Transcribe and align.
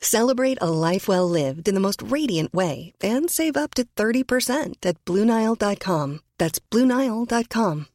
Celebrate 0.00 0.58
a 0.60 0.70
life 0.70 1.06
well 1.08 1.28
lived 1.28 1.68
in 1.68 1.74
the 1.74 1.80
most 1.80 2.02
radiant 2.02 2.52
way 2.52 2.92
and 3.02 3.30
save 3.30 3.56
up 3.56 3.74
to 3.74 3.84
30% 3.96 4.74
at 4.82 5.04
BlueNile.com. 5.04 6.20
That's 6.38 6.58
BlueNile.com. 6.58 7.86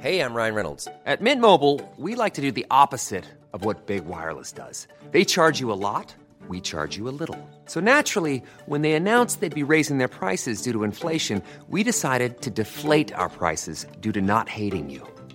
Hey, 0.00 0.20
I'm 0.22 0.32
Ryan 0.32 0.54
Reynolds. 0.54 0.88
At 1.04 1.20
Mint 1.20 1.42
Mobile, 1.42 1.78
we 1.98 2.14
like 2.14 2.32
to 2.34 2.40
do 2.40 2.50
the 2.50 2.64
opposite 2.70 3.26
of 3.52 3.66
what 3.66 3.84
Big 3.84 4.06
Wireless 4.06 4.50
does. 4.50 4.88
They 5.10 5.26
charge 5.26 5.60
you 5.60 5.70
a 5.70 5.76
lot, 5.76 6.14
we 6.48 6.62
charge 6.62 6.96
you 6.96 7.06
a 7.10 7.12
little. 7.12 7.36
So 7.66 7.80
naturally, 7.80 8.42
when 8.64 8.80
they 8.80 8.94
announced 8.94 9.40
they'd 9.40 9.54
be 9.54 9.72
raising 9.74 9.98
their 9.98 10.08
prices 10.08 10.62
due 10.62 10.72
to 10.72 10.84
inflation, 10.84 11.42
we 11.68 11.82
decided 11.82 12.40
to 12.40 12.50
deflate 12.50 13.12
our 13.12 13.28
prices 13.28 13.84
due 14.00 14.12
to 14.12 14.22
not 14.22 14.48
hating 14.48 14.88
you. 14.88 15.06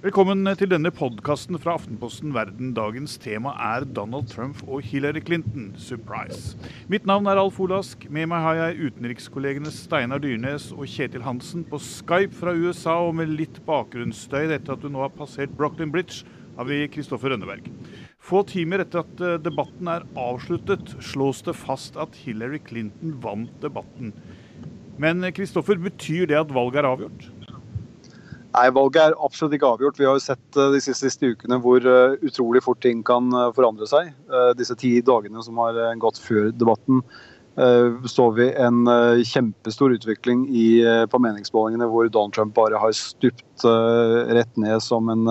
Velkommen 0.00 0.48
til 0.56 0.70
denne 0.70 0.88
podkasten 0.96 1.58
fra 1.60 1.74
Aftenposten 1.76 2.30
Verden. 2.32 2.70
Dagens 2.72 3.18
tema 3.20 3.50
er 3.60 3.84
Donald 3.84 4.30
Trump 4.30 4.62
og 4.64 4.80
Hillary 4.88 5.20
Clinton. 5.20 5.66
Surprise. 5.76 6.54
Mitt 6.88 7.04
navn 7.04 7.28
er 7.28 7.36
Alf 7.36 7.58
Olask. 7.60 8.06
Med 8.08 8.30
meg 8.30 8.40
har 8.40 8.56
jeg 8.56 8.86
utenrikskollegene 8.86 9.68
Steinar 9.68 10.22
Dyrnes 10.24 10.70
og 10.72 10.88
Kjetil 10.88 11.20
Hansen 11.26 11.66
på 11.68 11.76
Skype 11.84 12.32
fra 12.32 12.54
USA, 12.56 12.94
og 13.10 13.18
med 13.18 13.34
litt 13.34 13.60
bakgrunnsstøy 13.66 14.54
etter 14.56 14.72
at 14.72 14.80
du 14.80 14.88
nå 14.88 15.02
har 15.04 15.12
passert 15.12 15.52
Brooklyn 15.58 15.92
Bridge, 15.92 16.24
har 16.56 16.64
vi 16.70 16.80
Kristoffer 16.94 17.34
Rønneberg. 17.34 17.68
Få 18.24 18.40
timer 18.48 18.86
etter 18.86 19.02
at 19.02 19.20
eh, 19.20 19.36
debatten 19.44 19.90
er 19.98 20.08
avsluttet, 20.16 20.94
slås 21.12 21.44
det 21.44 21.58
fast 21.60 22.00
at 22.00 22.16
Hillary 22.24 22.62
Clinton 22.64 23.18
vant 23.20 23.52
debatten. 23.60 24.14
Men 24.96 25.28
Kristoffer, 25.36 25.76
betyr 25.76 26.24
det 26.32 26.40
at 26.40 26.56
valget 26.56 26.80
er 26.80 26.88
avgjort? 26.88 27.28
Nei, 28.50 28.66
Valget 28.74 29.00
er 29.04 29.18
absolutt 29.22 29.54
ikke 29.54 29.68
avgjort. 29.76 29.98
Vi 30.00 30.06
har 30.08 30.16
jo 30.18 30.22
sett 30.24 30.58
eh, 30.58 30.72
de 30.74 30.80
siste, 30.82 31.06
siste 31.06 31.28
ukene 31.30 31.60
hvor 31.62 31.84
eh, 31.86 32.16
utrolig 32.26 32.62
fort 32.64 32.80
ting 32.82 33.04
kan 33.06 33.30
eh, 33.30 33.50
forandre 33.54 33.86
seg. 33.86 34.10
Disse 34.58 34.74
ti 34.78 34.96
dagene 35.06 35.44
som 35.46 35.60
har 35.62 35.78
gått 36.02 36.18
før 36.22 36.50
debatten, 36.54 37.04
så 38.08 38.24
vi 38.32 38.46
en 38.62 38.86
kjempestor 39.26 39.92
utvikling 39.92 40.44
i, 40.54 40.80
på 41.10 41.18
meningsmålingene 41.20 41.88
hvor 41.90 42.06
Donald 42.08 42.32
Trump 42.32 42.54
bare 42.56 42.78
har 42.80 42.94
stupt 42.96 43.64
rett 43.66 44.54
ned 44.56 44.78
som 44.80 45.10
en 45.12 45.26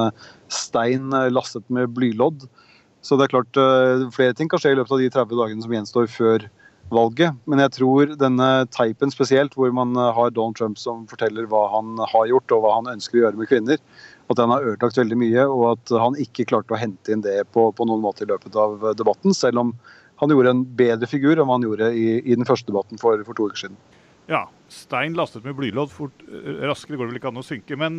stein 0.51 1.15
lastet 1.31 1.63
med 1.73 1.95
blylodd. 1.95 2.43
Så 3.01 3.17
det 3.17 3.25
er 3.25 3.33
klart 3.33 3.61
flere 4.13 4.35
ting 4.37 4.51
kan 4.51 4.61
skje 4.61 4.75
i 4.75 4.77
løpet 4.77 4.93
av 4.93 5.01
de 5.01 5.09
30 5.15 5.39
dagene 5.39 5.65
som 5.65 5.73
gjenstår 5.73 6.11
før 6.11 6.37
valget. 6.43 6.59
Men 6.89 7.61
jeg 7.61 7.73
tror 7.75 8.15
denne 8.17 8.47
typen 8.73 9.11
spesielt, 9.13 9.53
hvor 9.53 9.69
man 9.75 9.93
har 9.93 10.31
Donald 10.33 10.57
Trump 10.57 10.79
som 10.81 11.05
forteller 11.09 11.45
hva 11.49 11.67
han 11.75 11.99
har 12.01 12.29
gjort 12.31 12.55
og 12.55 12.63
hva 12.63 12.75
han 12.79 12.89
ønsker 12.95 13.19
å 13.19 13.23
gjøre 13.23 13.37
med 13.37 13.49
kvinner, 13.51 13.77
at 14.29 14.37
den 14.37 14.49
har 14.53 14.65
ødelagt 14.65 14.97
veldig 14.97 15.17
mye, 15.17 15.45
og 15.45 15.63
at 15.75 15.93
han 16.01 16.17
ikke 16.21 16.47
klarte 16.49 16.73
å 16.73 16.81
hente 16.81 17.13
inn 17.13 17.21
det 17.25 17.43
på, 17.53 17.69
på 17.73 17.85
noen 17.89 18.01
måte 18.01 18.25
i 18.25 18.29
løpet 18.29 18.57
av 18.57 18.91
debatten, 18.97 19.37
selv 19.37 19.61
om 19.61 19.73
han 20.19 20.33
gjorde 20.33 20.51
en 20.55 20.65
bedre 20.81 21.07
figur 21.07 21.39
enn 21.39 21.49
han 21.49 21.63
gjorde 21.63 21.93
i, 21.95 22.07
i 22.25 22.35
den 22.35 22.47
første 22.47 22.71
debatten 22.71 22.99
for, 23.01 23.21
for, 23.27 23.37
to 23.37 23.47
uker 23.47 23.63
siden. 23.63 23.77
Ja, 24.29 24.43
stein 24.69 25.15
lastet 25.17 25.45
med 25.47 25.55
blylodd. 25.57 25.93
Fort, 25.93 26.25
raskere 26.61 26.99
går 26.99 27.07
det 27.07 27.13
vel 27.13 27.21
ikke 27.21 27.31
an 27.31 27.41
å 27.41 27.45
synke. 27.45 27.77
Men 27.79 27.97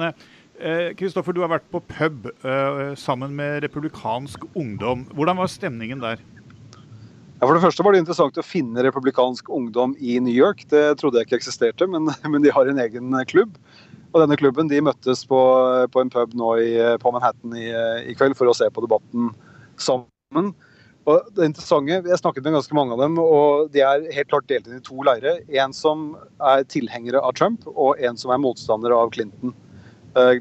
Kristoffer, 0.99 1.33
eh, 1.33 1.39
du 1.39 1.43
har 1.43 1.51
vært 1.57 1.71
på 1.73 1.81
pub 1.83 2.29
eh, 2.31 2.83
sammen 3.01 3.35
med 3.39 3.65
republikansk 3.65 4.45
ungdom. 4.53 5.09
Hvordan 5.17 5.41
var 5.41 5.51
stemningen 5.51 6.05
der? 6.05 6.23
Ja, 7.41 7.47
for 7.49 7.57
det 7.57 7.63
første 7.63 7.85
var 7.87 7.95
det 7.97 8.03
interessant 8.03 8.37
å 8.37 8.43
finne 8.45 8.83
republikansk 8.85 9.47
ungdom 9.57 9.95
i 9.97 10.19
New 10.21 10.35
York. 10.35 10.67
Det 10.69 10.83
trodde 11.01 11.17
jeg 11.17 11.25
ikke 11.25 11.39
eksisterte, 11.39 11.87
men, 11.89 12.11
men 12.29 12.43
de 12.45 12.53
har 12.53 12.69
en 12.69 12.81
egen 12.83 13.15
klubb. 13.31 13.55
Og 14.11 14.19
denne 14.21 14.37
klubben 14.37 14.69
de 14.69 14.83
møttes 14.85 15.23
på, 15.31 15.39
på 15.89 16.03
en 16.03 16.11
pub 16.13 16.35
nå 16.37 16.51
i, 16.61 16.75
på 17.01 17.13
Manhattan 17.15 17.55
i, 17.57 17.71
i, 18.11 18.17
kveld 18.19 18.37
for 18.37 18.51
å 18.51 18.57
se 18.59 18.69
på 18.69 18.85
debatten 18.85 19.31
sammen. 19.81 20.51
Og 21.09 21.31
det 21.33 21.49
interessante, 21.49 22.03
Jeg 22.11 22.21
snakket 22.21 22.45
med 22.45 22.59
ganske 22.59 22.77
mange 22.77 22.93
av 22.93 23.01
dem, 23.07 23.17
og 23.23 23.73
de 23.73 23.87
er 23.89 24.05
helt 24.13 24.29
klart 24.29 24.51
delt 24.53 24.69
inn 24.69 24.77
i 24.77 24.85
to 24.85 25.01
leirer. 25.09 25.41
En 25.63 25.73
som 25.73 26.11
er 26.45 26.67
tilhengere 26.69 27.25
av 27.25 27.39
Trump, 27.41 27.65
og 27.73 27.97
en 28.05 28.21
som 28.21 28.35
er 28.35 28.43
motstander 28.43 28.93
av 28.93 29.15
Clinton. 29.17 29.57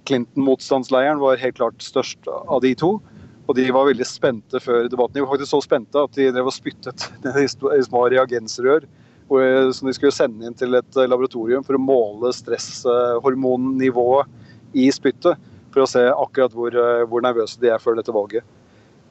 Clinton-motstandsleiren 0.04 1.24
var 1.24 1.40
helt 1.40 1.62
klart 1.62 1.80
størst 1.80 2.28
av 2.28 2.60
de 2.66 2.76
to. 2.76 2.98
Og 3.50 3.56
de 3.58 3.66
var 3.74 3.88
veldig 3.90 4.06
spente 4.06 4.60
før 4.62 4.86
debatten. 4.92 5.18
De 5.18 5.24
var 5.26 5.32
faktisk 5.34 5.56
så 5.56 5.62
spente 5.66 6.02
at 6.06 6.14
de 6.14 6.30
drev 6.36 6.52
og 6.52 6.54
spyttet 6.54 7.08
i 7.46 7.86
små 7.88 8.06
reagensrør 8.14 8.86
som 9.30 9.86
de 9.86 9.94
skulle 9.94 10.14
sende 10.14 10.46
inn 10.46 10.56
til 10.58 10.74
et 10.78 10.96
laboratorium 11.06 11.64
for 11.66 11.78
å 11.78 11.82
måle 11.82 12.32
stresshormonnivået 12.34 14.26
i 14.78 14.88
spyttet. 14.94 15.38
For 15.70 15.84
å 15.84 15.90
se 15.90 16.02
akkurat 16.10 16.54
hvor, 16.58 16.74
hvor 17.10 17.22
nervøse 17.22 17.62
de 17.62 17.70
er 17.70 17.82
før 17.82 18.00
dette 18.00 18.14
valget. 18.14 18.44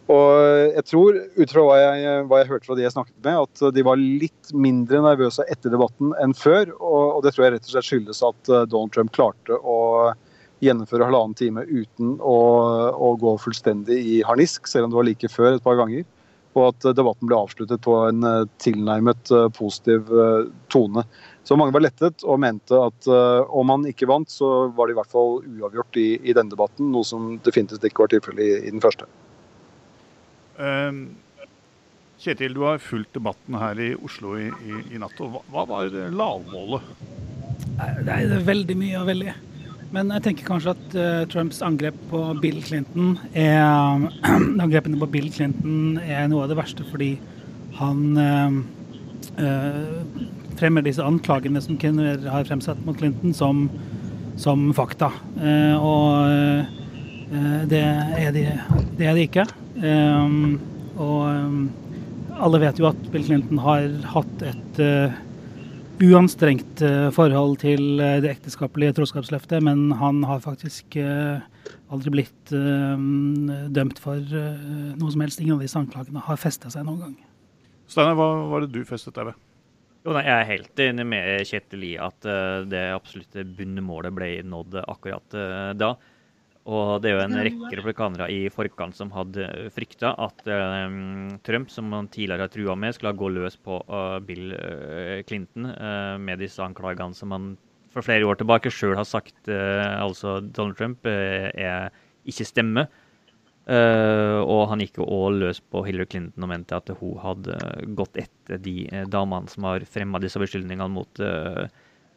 Og 0.08 0.30
jeg 0.72 0.84
tror, 0.88 1.18
ut 1.36 1.50
fra 1.52 1.62
hva 1.66 1.76
jeg, 1.78 2.24
hva 2.30 2.40
jeg, 2.40 2.48
hørte 2.48 2.66
fra 2.66 2.76
de 2.78 2.86
jeg 2.86 2.94
snakket 2.94 3.26
med, 3.26 3.36
at 3.44 3.74
de 3.76 3.84
var 3.84 4.00
litt 4.00 4.54
mindre 4.56 5.02
nervøse 5.04 5.44
etter 5.52 5.70
debatten 5.74 6.14
enn 6.22 6.34
før. 6.34 6.72
Og, 6.78 7.18
og 7.18 7.20
det 7.26 7.34
tror 7.34 7.44
jeg 7.46 7.54
rett 7.54 7.68
og 7.68 7.74
slett 7.74 7.90
skyldes 7.90 8.24
at 8.26 8.42
Donald 8.72 8.94
Trump 8.96 9.12
klarte 9.14 9.54
å 9.60 9.78
gjennomføre 10.64 11.06
halvannen 11.06 11.36
time 11.38 11.64
uten 11.68 12.16
å, 12.18 12.38
å, 12.90 13.12
gå 13.20 13.34
fullstendig 13.42 13.98
i 13.98 14.20
harnisk, 14.26 14.66
selv 14.66 14.86
om 14.86 14.92
det 14.92 14.98
var 14.98 15.08
like 15.08 15.30
før 15.30 15.52
et 15.54 15.64
par 15.64 15.78
ganger. 15.78 16.06
Og 16.56 16.72
at 16.72 16.88
debatten 16.96 17.28
ble 17.28 17.38
avsluttet 17.38 17.82
på 17.84 17.94
en 18.08 18.24
eh, 18.26 18.46
tilnærmet 18.62 19.30
eh, 19.36 19.46
positiv 19.54 20.08
eh, 20.10 20.48
tone. 20.72 21.04
Så 21.46 21.56
mange 21.60 21.76
var 21.76 21.84
lettet 21.84 22.24
og 22.26 22.40
mente 22.42 22.76
at 22.76 23.06
om 23.08 23.70
han 23.72 23.86
ikke 23.88 24.08
vant, 24.10 24.28
så 24.28 24.66
var 24.76 24.88
det 24.88 24.92
i 24.92 24.98
hvert 24.98 25.12
fall 25.14 25.38
uavgjort 25.46 25.96
i, 25.96 26.08
i 26.20 26.34
denne 26.36 26.52
debatten. 26.52 26.90
Noe 26.92 27.06
som 27.08 27.30
definitivt 27.44 27.86
ikke 27.88 28.04
var 28.04 28.10
tilfellet 28.12 28.42
i, 28.44 28.58
i, 28.66 28.72
den 28.74 28.84
første. 28.84 29.08
Um, 30.58 30.98
Kjetil, 32.20 32.52
du 32.52 32.66
har 32.66 32.82
fulgt 32.84 33.16
debatten 33.16 33.56
her 33.62 33.80
i 33.80 33.94
Oslo 33.96 34.34
i, 34.36 34.50
i 34.92 35.00
natt. 35.00 35.16
og 35.24 35.38
Hva, 35.38 35.44
hva 35.54 35.64
var 35.70 35.96
lavmålet? 36.12 36.92
Det 38.04 38.18
er 38.18 38.44
veldig 38.44 38.76
mye 38.76 39.00
og 39.00 39.08
veldig. 39.08 39.36
Men 39.94 40.10
jeg 40.12 40.24
tenker 40.26 40.48
kanskje 40.48 40.74
at 40.74 40.96
uh, 40.98 41.22
Trumps 41.32 41.62
angrep 41.64 41.96
på 42.10 42.20
Bill 42.42 42.60
Clinton 42.64 43.14
er 43.32 44.04
Angrepene 44.64 45.00
på 45.00 45.08
Bill 45.14 45.30
Clinton 45.32 45.96
er 46.02 46.28
noe 46.28 46.44
av 46.44 46.52
det 46.52 46.58
verste 46.58 46.84
fordi 46.90 47.14
han 47.78 48.02
uh, 48.18 48.58
uh, 49.40 50.26
fremmer 50.58 50.84
disse 50.84 51.04
anklagene 51.04 51.62
som 51.64 51.78
Kenner 51.80 52.20
har 52.28 52.48
fremsatt 52.48 52.80
mot 52.84 52.98
Clinton, 52.98 53.32
som, 53.36 53.68
som 54.40 54.72
fakta. 54.74 55.12
og 55.78 56.66
det 57.70 57.78
er, 57.78 58.32
de, 58.34 58.42
det 58.98 59.06
er 59.06 59.14
de 59.14 59.26
ikke. 59.28 59.44
og 60.98 62.40
alle 62.42 62.60
vet 62.64 62.82
jo 62.82 62.88
at 62.90 63.06
Bill 63.14 63.28
Clinton 63.28 63.62
har 63.62 63.86
hatt 64.16 64.42
et 64.50 64.82
uanstrengt 66.04 66.82
eh, 66.84 67.08
forhold 67.14 67.58
til 67.62 68.00
eh, 68.00 68.18
det 68.22 68.30
ekteskapelige 68.36 68.94
troskapsløftet, 68.98 69.62
men 69.64 69.90
han 69.98 70.22
har 70.28 70.42
faktisk 70.44 70.96
eh, 71.00 71.40
aldri 71.92 72.12
blitt 72.12 72.52
dømt 72.52 73.98
for 74.00 74.20
noe 74.20 75.10
som 75.12 75.22
helst. 75.24 75.40
Ingen 75.40 75.56
av 75.56 75.64
disse 75.64 75.76
anklagene 75.80 76.22
har 76.24 76.40
festa 76.40 76.70
seg 76.72 76.86
noen 76.86 77.00
gang. 77.02 77.14
Steinar, 77.88 78.16
hva 78.16 78.28
var 78.48 78.64
det 78.64 78.70
du 78.72 78.82
festet 78.88 79.16
deg 79.16 79.30
ved? 79.30 79.38
Jo, 80.04 80.14
nei, 80.14 80.22
jeg 80.24 80.34
er 80.34 80.48
helt 80.48 80.82
enig 80.84 81.06
med 81.08 81.48
Kjetil 81.48 81.84
i 81.90 81.92
at 82.00 82.28
det 82.68 82.84
absolutte 82.94 83.44
bunnemålet 83.44 84.14
ble 84.16 84.30
nådd 84.48 84.78
akkurat 84.84 85.36
da. 85.76 85.90
Og 86.68 87.00
det 87.00 87.10
er 87.10 87.16
jo 87.16 87.22
en 87.24 87.38
rekke 87.46 87.70
republikanere 87.78 88.26
i 88.28 88.40
forkant 88.52 88.96
som 88.96 89.12
hadde 89.14 89.46
frykta 89.72 90.12
at 90.20 90.42
uh, 90.44 90.84
Trump, 91.46 91.72
som 91.72 91.88
han 91.96 92.10
tidligere 92.12 92.44
har 92.44 92.52
trua 92.52 92.76
med, 92.76 92.92
skulle 92.96 93.14
gå 93.16 93.30
løs 93.32 93.56
på 93.64 93.80
uh, 93.88 94.18
Bill 94.24 94.52
uh, 94.52 95.24
Clinton 95.28 95.70
med 96.20 96.42
disse 96.42 96.60
anklagene 96.64 97.16
som 97.16 97.32
han 97.32 97.54
for 97.88 98.04
flere 98.04 98.26
år 98.28 98.36
tilbake 98.36 98.70
sjøl 98.70 98.98
har 98.98 99.06
sagt 99.08 99.48
altså 99.48 100.42
Donald 100.44 100.76
Trump 100.76 101.06
er 101.08 101.88
ikke 102.28 102.44
stemmer. 102.44 102.90
og 103.64 104.60
han 104.68 104.82
gikk 104.84 105.00
jo 105.00 105.06
òg 105.08 105.38
løs 105.40 105.60
på 105.64 105.80
Hillary 105.86 106.06
Clinton 106.12 106.44
og 106.44 106.50
mente 106.52 106.76
at 106.76 106.92
hun 107.00 107.16
hadde 107.22 107.56
gått 107.96 108.20
etter 108.20 108.60
de 108.60 108.76
damene 109.08 109.48
som 109.48 109.64
har 109.70 109.88
fremma 109.88 110.20
disse 110.20 110.38
beskyldningene 110.40 110.92
mot 110.92 111.22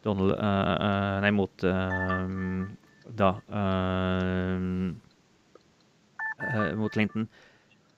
Donald 0.04 0.36
Nei, 1.24 1.32
mot 1.40 1.66
da 3.18 3.36
uh, 3.52 4.58
mot 6.78 6.92
Clinton. 6.92 7.28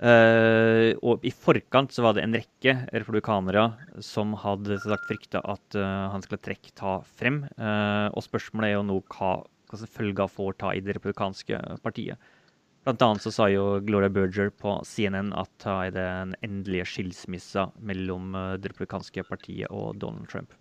Uh, 0.05 0.91
og 1.07 1.23
i 1.25 1.31
forkant 1.33 1.95
så 1.95 2.03
var 2.05 2.17
det 2.17 2.25
en 2.25 2.35
rekke 2.37 2.75
republikanere 2.93 3.69
som 4.05 4.35
hadde 4.43 4.81
sagt 4.83 5.07
frykta 5.09 5.41
at 5.55 5.79
uh, 5.79 6.11
han 6.13 6.25
skulle 6.25 6.43
trekke 6.45 6.75
ta 6.77 6.99
frem. 7.19 7.45
og 7.57 8.23
spørsmålet 8.27 8.69
er 8.71 8.75
jo 8.77 8.87
nå 8.91 9.01
hva, 9.15 9.37
hva 9.71 9.93
følger 9.99 10.31
får 10.31 10.59
ta 10.61 10.75
i 10.75 10.83
det 10.85 10.99
republikanske 10.99 11.61
partiet. 11.85 12.19
Blant 12.85 13.01
annet 13.01 13.25
så 13.25 13.31
sa 13.33 13.47
jo 13.49 13.79
Gloria 13.81 14.11
Berger 14.13 14.51
på 14.53 14.77
CNN 14.85 15.33
at 15.41 15.49
da 15.65 15.79
er 15.87 15.95
det 15.95 16.05
en 16.05 16.35
endelige 16.45 16.91
skilsmisse 16.91 17.71
mellom 17.81 18.37
det 18.61 18.75
republikanske 18.75 19.25
partiet 19.25 19.73
og 19.73 19.97
Donald 20.03 20.29
Trump. 20.29 20.53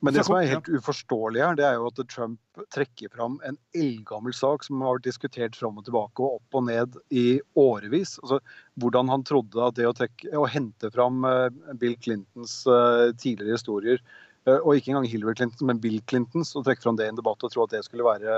Men 0.00 0.14
det 0.14 0.22
som 0.28 0.36
er 0.38 0.46
helt 0.46 0.68
uforståelig 0.70 1.40
her, 1.42 1.56
det 1.58 1.64
er 1.66 1.78
jo 1.78 1.88
at 1.90 1.98
Trump 2.12 2.60
trekker 2.74 3.10
fram 3.10 3.40
en 3.46 3.56
eldgammel 3.74 4.34
sak 4.36 4.62
som 4.62 4.82
har 4.84 4.98
vært 4.98 5.08
diskutert 5.08 5.56
fram 5.58 5.80
og 5.80 5.88
tilbake 5.88 6.22
og 6.22 6.36
opp 6.38 6.58
og 6.60 6.66
ned 6.68 6.98
i 7.10 7.40
årevis. 7.58 8.14
Altså, 8.22 8.38
hvordan 8.78 9.10
han 9.10 9.24
trodde 9.26 9.64
at 9.64 9.74
det 9.78 9.88
å, 9.88 9.94
trekke, 9.98 10.30
å 10.38 10.46
hente 10.46 10.90
fram 10.94 11.26
uh, 11.26 11.48
Bill 11.82 11.96
Clintons 12.04 12.60
uh, 12.70 13.10
tidligere 13.18 13.58
historier, 13.58 14.02
uh, 14.46 14.60
og 14.60 14.76
ikke 14.76 14.92
engang 14.92 15.08
Hillary 15.10 15.34
Clinton, 15.40 15.66
men 15.72 15.80
Bill 15.82 15.98
Clintons, 16.06 16.54
og 16.54 16.68
trekke 16.68 16.84
fram 16.84 17.00
det 17.00 17.08
i 17.08 17.12
en 17.14 17.18
debatt 17.18 17.42
og 17.42 17.54
tro 17.54 17.66
at 17.66 17.74
det 17.74 17.82
skulle 17.88 18.06
være 18.06 18.36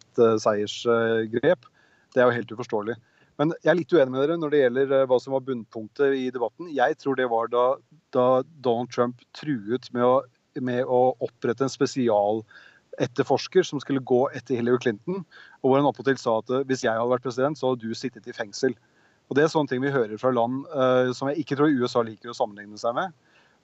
et 0.00 0.22
seiersgrep, 0.42 1.70
det 2.14 2.24
er 2.24 2.26
jo 2.26 2.34
helt 2.40 2.56
uforståelig. 2.56 2.96
Men 3.38 3.54
jeg 3.62 3.70
er 3.70 3.78
litt 3.78 3.94
uenig 3.94 4.10
med 4.10 4.24
dere 4.24 4.38
når 4.40 4.50
det 4.50 4.64
gjelder 4.64 5.06
hva 5.06 5.20
som 5.22 5.36
var 5.36 5.44
bunnpunktet 5.46 6.16
i 6.18 6.26
debatten. 6.34 6.72
Jeg 6.74 6.98
tror 6.98 7.14
det 7.20 7.28
var 7.30 7.46
da, 7.52 7.64
da 8.10 8.26
Donald 8.66 8.90
Trump 8.90 9.22
truet 9.38 9.86
med 9.94 10.02
å 10.02 10.16
med 10.64 10.84
å 10.84 11.14
opprette 11.24 11.66
en 11.66 11.72
spesialetterforsker 11.72 13.66
som 13.66 13.80
skulle 13.82 14.04
gå 14.04 14.24
etter 14.36 14.58
Hillary 14.58 14.80
Clinton, 14.82 15.24
og 15.62 15.70
hvor 15.70 15.80
han 15.80 15.88
opptil 15.88 16.20
sa 16.20 16.38
at 16.42 16.52
eh, 16.52 16.66
hvis 16.68 16.84
jeg 16.86 16.94
hadde 16.94 17.12
vært 17.12 17.26
president, 17.26 17.58
så 17.58 17.72
hadde 17.72 17.88
du 17.88 17.96
sittet 17.98 18.28
i 18.28 18.36
fengsel. 18.36 18.76
Og 19.28 19.36
Det 19.36 19.44
er 19.44 19.50
sånne 19.52 19.68
ting 19.68 19.82
vi 19.84 19.92
hører 19.92 20.20
fra 20.20 20.32
land 20.32 20.62
uh, 20.72 21.10
som 21.16 21.28
jeg 21.28 21.42
ikke 21.42 21.58
tror 21.58 21.74
USA 21.74 22.00
liker 22.06 22.32
å 22.32 22.36
sammenligne 22.36 22.80
seg 22.80 22.94
med. 22.96 23.12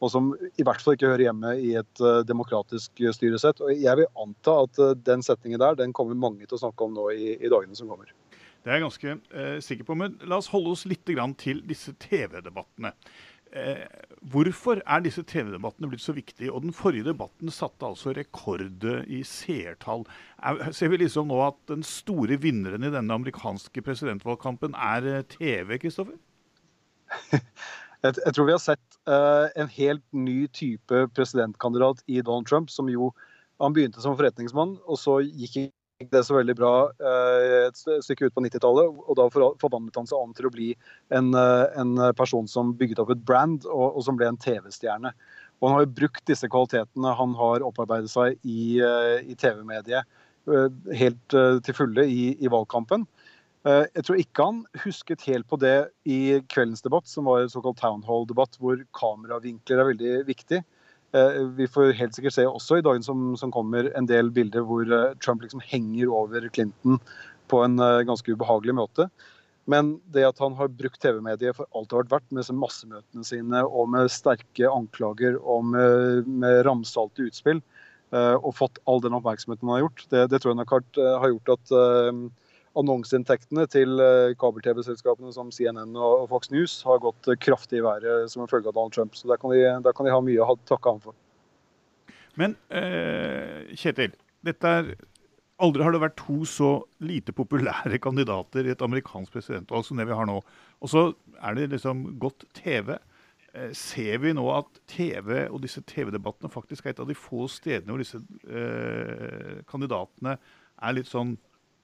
Og 0.03 0.11
som 0.13 0.33
i 0.35 0.65
hvert 0.67 0.83
fall 0.83 0.99
ikke 0.99 1.09
hører 1.09 1.25
hjemme 1.31 1.55
i 1.57 1.71
et 1.81 2.03
uh, 2.05 2.21
demokratisk 2.27 3.01
styresett. 3.17 3.63
Og 3.65 3.73
Jeg 3.73 3.97
vil 3.97 4.11
anta 4.21 4.59
at 4.67 4.81
uh, 4.83 4.91
den 5.07 5.25
setningen 5.25 5.63
der 5.63 5.79
den 5.79 5.95
kommer 5.97 6.19
mange 6.19 6.45
til 6.45 6.59
å 6.59 6.61
snakke 6.67 6.85
om 6.85 6.93
nå 6.93 7.07
i, 7.15 7.39
i 7.39 7.49
dagene 7.49 7.79
som 7.79 7.89
kommer. 7.89 8.13
Det 8.65 8.73
er 8.73 8.79
jeg 8.79 8.85
ganske 8.85 9.61
sikker 9.65 9.89
på. 9.89 9.97
Men 10.01 10.19
la 10.25 10.39
oss 10.41 10.49
holde 10.53 10.73
oss 10.73 10.85
litt 10.89 11.05
til 11.41 11.59
disse 11.69 11.93
TV-debattene. 12.01 12.95
Eh, 13.55 13.85
hvorfor 14.33 14.81
er 14.83 15.03
disse 15.05 15.23
TV-debattene 15.31 15.87
blitt 15.91 16.03
så 16.03 16.15
viktige? 16.17 16.51
Og 16.51 16.65
Den 16.65 16.75
forrige 16.75 17.07
debatten 17.07 17.53
satte 17.55 17.87
altså 17.87 18.11
rekord 18.17 18.83
i 19.07 19.23
seertall. 19.23 20.03
Ser 20.75 20.91
vi 20.91 20.99
liksom 21.05 21.31
nå 21.31 21.39
at 21.47 21.61
den 21.71 21.87
store 21.87 22.41
vinneren 22.43 22.83
i 22.83 22.91
denne 22.91 23.15
amerikanske 23.15 23.85
presidentvalgkampen 23.87 24.75
er 24.75 25.07
eh, 25.07 25.23
TV, 25.31 25.79
Kristoffer? 25.79 26.19
Jeg, 28.05 28.35
tror 28.35 28.45
vi 28.45 28.53
har 28.53 28.61
sett 28.61 28.99
uh, 29.09 29.47
en 29.57 29.71
helt 29.79 30.05
ny 30.13 30.45
type 30.53 31.07
presidentkandidat 31.17 32.03
i 32.05 32.21
Donald 32.21 32.51
Trump, 32.51 32.69
som 32.71 32.91
jo 32.93 33.15
Han 33.63 33.73
begynte 33.73 34.03
som 34.03 34.17
forretningsmann, 34.19 34.75
og 34.83 34.99
så 34.99 35.21
gikk 35.23 35.71
det 36.13 36.23
så 36.27 36.37
veldig 36.37 36.55
bra 36.59 36.73
eh, 36.99 37.69
et 37.69 37.79
stykke 37.79 38.29
ut 38.29 38.35
på 38.37 38.43
90-tallet. 38.45 39.01
Og 39.05 39.19
da 39.19 39.29
forvandlet 39.33 39.99
han 40.01 40.09
seg 40.11 40.21
om 40.21 40.35
til 40.37 40.49
å 40.49 40.53
bli 40.55 40.71
en, 41.15 41.33
eh, 41.39 41.65
en 41.81 41.95
person 42.19 42.49
som 42.51 42.75
bygget 42.79 43.03
opp 43.03 43.15
et 43.15 43.25
brand, 43.27 43.67
og, 43.71 43.87
og 43.95 44.07
som 44.07 44.19
ble 44.19 44.29
en 44.31 44.41
TV-stjerne. 44.41 45.15
Og 45.61 45.69
han 45.69 45.77
har 45.77 45.87
jo 45.87 45.97
brukt 46.01 46.25
disse 46.29 46.51
kvalitetene 46.51 47.15
han 47.19 47.37
har 47.39 47.65
opparbeidet 47.65 48.13
seg 48.13 48.39
i, 48.43 48.81
eh, 48.85 49.21
i 49.25 49.39
TV-mediet 49.39 50.21
helt 50.93 51.35
til 51.65 51.73
fulle 51.73 52.03
i, 52.05 52.35
i, 52.37 52.49
valgkampen. 52.53 53.07
Jeg 53.65 54.03
tror 54.05 54.19
ikke 54.21 54.45
han 54.45 54.59
husket 54.83 55.23
helt 55.25 55.47
på 55.49 55.57
det 55.57 55.87
i 56.05 56.43
kveldens 56.53 56.85
debatt, 56.85 57.09
som 57.09 57.25
var 57.25 57.41
en 57.41 57.49
såkalt 57.49 57.81
town 57.81 58.03
hall-debatt, 58.05 58.59
hvor 58.61 58.83
kameravinkler 58.93 59.81
er 59.81 59.89
veldig 59.89 60.13
viktig. 60.29 60.61
Eh, 61.15 61.43
vi 61.57 61.69
får 61.69 61.93
helt 61.95 62.17
sikkert 62.17 62.35
se 62.35 62.47
også 62.49 62.81
i 62.81 62.83
dagen 62.83 63.05
som, 63.07 63.35
som 63.39 63.53
kommer 63.55 63.87
en 63.95 64.09
del 64.11 64.33
bilder 64.35 64.65
hvor 64.67 64.89
eh, 64.89 65.13
Trump 65.23 65.45
liksom 65.45 65.63
henger 65.63 66.11
over 66.11 66.49
Clinton 66.51 66.99
på 67.53 67.61
en 67.63 67.79
eh, 67.79 68.03
ganske 68.09 68.35
ubehagelig 68.35 68.75
måte. 68.75 69.07
Men 69.71 69.95
det 70.13 70.27
at 70.27 70.43
han 70.43 70.57
har 70.59 70.73
brukt 70.75 71.01
TV-mediet 71.01 71.57
for 71.57 71.71
alt 71.71 71.89
det 71.89 71.97
har 71.97 72.03
vært 72.03 72.15
verdt, 72.17 72.35
med 72.37 72.59
massemøtene 72.61 73.25
sine 73.25 73.63
og 73.65 73.93
med 73.95 74.11
sterke 74.13 74.69
anklager 74.69 75.39
og 75.41 75.71
med, 75.71 76.27
med 76.29 76.65
ramsalte 76.67 77.25
utspill, 77.25 77.63
og 78.15 78.51
fått 78.55 78.77
all 78.87 79.01
den 79.03 79.17
oppmerksomheten 79.17 79.65
han 79.65 79.79
har 79.79 79.87
gjort, 79.87 80.03
det, 80.13 80.21
det 80.31 80.39
tror 80.43 80.53
jeg 80.53 80.59
nok 80.61 80.75
har 81.01 81.33
gjort 81.33 81.55
at 81.57 81.73
annonseinntektene 82.79 83.67
til 83.71 84.01
eh, 84.03 84.35
kabel-TV-selskapene 84.41 85.33
som 85.35 85.51
CNN 85.55 85.95
og 85.95 86.27
Fox 86.33 86.51
News 86.55 86.77
har 86.87 87.03
gått 87.05 87.29
eh, 87.31 87.39
kraftig 87.41 87.81
i 87.81 87.85
været 87.87 88.31
som 88.33 88.45
en 88.45 88.51
følge 88.51 88.71
av 88.71 88.77
Donald 88.77 88.95
Trump. 88.97 89.17
Så 89.19 89.31
der 89.31 89.41
kan 89.41 89.55
de, 89.55 89.63
der 89.85 89.97
kan 89.97 90.09
de 90.09 90.15
ha 90.15 90.21
mye 90.25 90.43
å 90.43 90.59
takke 90.69 90.95
ham 90.95 91.03
for. 91.05 91.17
Men 92.41 92.57
eh, 92.75 93.75
Kjetil, 93.79 94.15
er 94.51 94.95
Aldri 95.63 95.85
har 95.87 95.95
det 95.95 96.03
vært 96.03 96.17
to 96.19 96.41
så 96.51 96.71
lite 97.05 97.33
populære 97.37 98.01
kandidater 98.07 98.67
i 98.67 98.73
et 98.75 98.83
amerikansk 98.83 99.37
presidentvalg 99.37 99.87
som 99.87 100.01
det 100.01 100.09
vi 100.09 100.17
har 100.19 100.27
nå. 100.29 100.41
Og 100.83 100.91
så 100.91 101.09
er 101.39 101.59
det 101.59 101.71
liksom 101.77 102.09
godt 102.23 102.47
TV. 102.59 102.97
Eh, 103.55 103.71
ser 103.79 104.19
vi 104.25 104.35
nå 104.35 104.49
at 104.51 104.83
TV 104.91 105.45
og 105.47 105.61
disse 105.63 105.85
TV-debattene 105.87 106.51
faktisk 106.51 106.87
er 106.87 106.97
et 106.97 107.03
av 107.05 107.11
de 107.11 107.15
få 107.15 107.47
stedene 107.47 107.95
hvor 107.95 108.03
disse 108.03 108.19
eh, 108.51 109.61
kandidatene 109.71 110.35
er 110.35 110.97
litt 110.97 111.11
sånn 111.11 111.37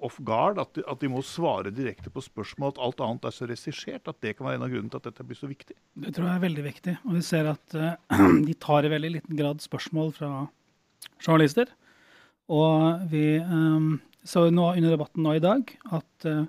off 0.04 0.18
guard, 0.26 0.58
at 0.62 0.72
de, 0.76 0.84
at 0.88 1.00
de, 1.02 1.10
må 1.12 1.22
svare 1.26 1.72
direkte 1.74 2.12
på 2.12 2.22
spørsmål. 2.24 2.74
At 2.74 2.80
alt 2.86 3.02
annet 3.04 3.26
er 3.28 3.34
så 3.36 3.48
regissert. 3.48 4.08
At 4.08 4.20
det 4.24 4.36
kan 4.36 4.48
være 4.48 4.60
en 4.60 4.66
av 4.66 4.72
grunnene 4.72 4.92
til 4.92 5.00
at 5.02 5.08
dette 5.10 5.26
blir 5.26 5.38
så 5.38 5.50
viktig. 5.50 5.76
Det 6.04 6.14
tror 6.16 6.28
jeg 6.28 6.38
er 6.38 6.46
veldig 6.46 6.64
viktig. 6.66 6.94
Og 7.06 7.18
vi 7.18 7.24
ser 7.26 7.50
at 7.52 7.76
uh, 7.76 8.14
de 8.48 8.56
tar 8.60 8.86
i 8.86 8.92
veldig 8.92 9.12
liten 9.18 9.38
grad 9.38 9.64
spørsmål 9.64 10.14
fra 10.16 10.30
journalister. 11.20 11.72
Og 12.50 13.04
vi 13.12 13.24
um, 13.44 13.92
så 14.26 14.48
nå 14.52 14.72
under 14.72 14.96
debatten 14.96 15.22
nå 15.24 15.36
i 15.36 15.44
dag 15.44 15.70
at 15.96 16.26
uh, 16.28 16.48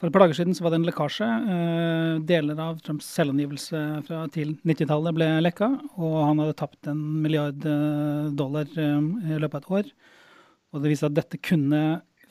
for 0.00 0.08
et 0.08 0.14
par 0.14 0.24
dager 0.24 0.34
siden 0.34 0.56
så 0.56 0.64
var 0.64 0.72
det 0.72 0.80
en 0.80 0.86
lekkasje. 0.88 1.26
Uh, 1.46 2.14
deler 2.26 2.62
av 2.62 2.80
Trumps 2.82 3.10
selvangivelse 3.18 3.82
fra, 4.08 4.24
til 4.34 4.56
90-tallet 4.66 5.14
ble 5.18 5.28
lekka, 5.44 5.68
og 5.94 6.16
han 6.24 6.42
hadde 6.42 6.56
tapt 6.58 6.90
en 6.90 7.04
milliard 7.22 7.60
dollar 8.38 8.66
i 8.72 9.38
løpet 9.38 9.60
av 9.60 9.62
et 9.62 9.76
år. 9.78 9.92
Og 10.72 10.80
det 10.80 10.90
viser 10.94 11.10
at 11.10 11.18
dette 11.20 11.38
kunne 11.44 11.82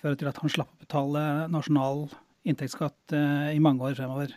føre 0.01 0.17
til 0.20 0.29
at 0.31 0.39
han 0.41 0.51
slapp 0.51 0.72
å 0.74 0.81
betale 0.81 1.25
nasjonal 1.51 2.08
inntektsskatt 2.48 3.13
eh, 3.15 3.51
i 3.55 3.62
mange 3.63 3.86
år 3.86 3.98
fremover. 3.98 4.34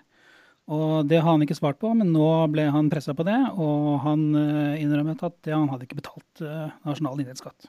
Og 0.74 1.04
Det 1.08 1.20
har 1.20 1.28
han 1.28 1.44
ikke 1.44 1.56
svart 1.56 1.80
på, 1.80 1.90
men 1.96 2.12
nå 2.14 2.26
ble 2.52 2.66
han 2.72 2.90
pressa 2.92 3.14
på 3.16 3.26
det. 3.26 3.36
Og 3.60 3.98
han 4.04 4.26
eh, 4.40 4.82
innrømmet 4.84 5.24
at 5.26 5.50
han 5.52 5.70
hadde 5.72 5.88
ikke 5.88 6.00
betalt 6.00 6.44
eh, 6.44 6.68
nasjonal 6.88 7.20
inntektsskatt. 7.20 7.68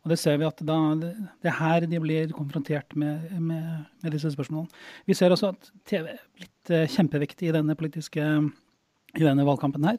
Og 0.00 0.08
det 0.08 0.16
ser 0.16 0.38
vi 0.40 0.46
at 0.48 0.62
da, 0.64 0.78
det, 0.96 1.10
er 1.44 1.58
her 1.58 1.84
de 1.84 1.98
blir 2.00 2.30
konfrontert 2.32 2.94
med, 2.96 3.26
med, 3.36 3.66
med, 4.00 4.14
disse 4.14 4.30
spørsmålene. 4.32 4.72
Vi 5.04 5.16
ser 5.18 5.34
også 5.34 5.52
at 5.52 5.68
TV 5.90 6.14
er 6.14 6.22
blitt 6.38 6.72
kjempeviktig 6.94 7.50
i 7.50 7.52
denne 7.58 7.76
politiske 7.76 8.24
i 8.24 9.26
denne 9.26 9.44
valgkampen 9.44 9.84
her. 9.84 9.98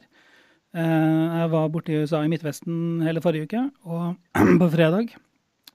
Jeg 0.74 1.52
var 1.52 1.70
borte 1.70 1.92
i 1.92 2.00
USA 2.02 2.24
i 2.24 2.32
Midtvesten 2.32 3.04
hele 3.06 3.22
forrige 3.22 3.46
uke, 3.46 3.62
og 3.86 4.16
på 4.64 4.70
fredag 4.72 5.12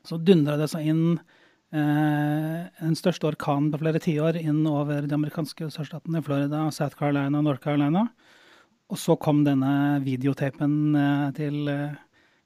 så 0.07 0.17
dundra 0.17 0.55
det 0.59 0.69
seg 0.71 0.87
inn 0.89 1.03
eh, 1.75 2.63
den 2.79 2.97
største 2.97 3.29
orkanen 3.29 3.69
på 3.73 3.81
flere 3.83 4.01
tiår 4.03 4.39
inn 4.41 4.63
over 4.71 5.05
de 5.05 5.17
amerikanske 5.17 5.69
sørstatene 5.75 6.23
Florida, 6.25 6.65
South 6.71 6.97
Carolina 6.99 7.43
North 7.43 7.63
Carolina. 7.63 8.07
Og 8.87 8.99
så 9.01 9.17
kom 9.19 9.43
denne 9.43 9.99
videotapen 9.99 10.95
til 11.35 11.65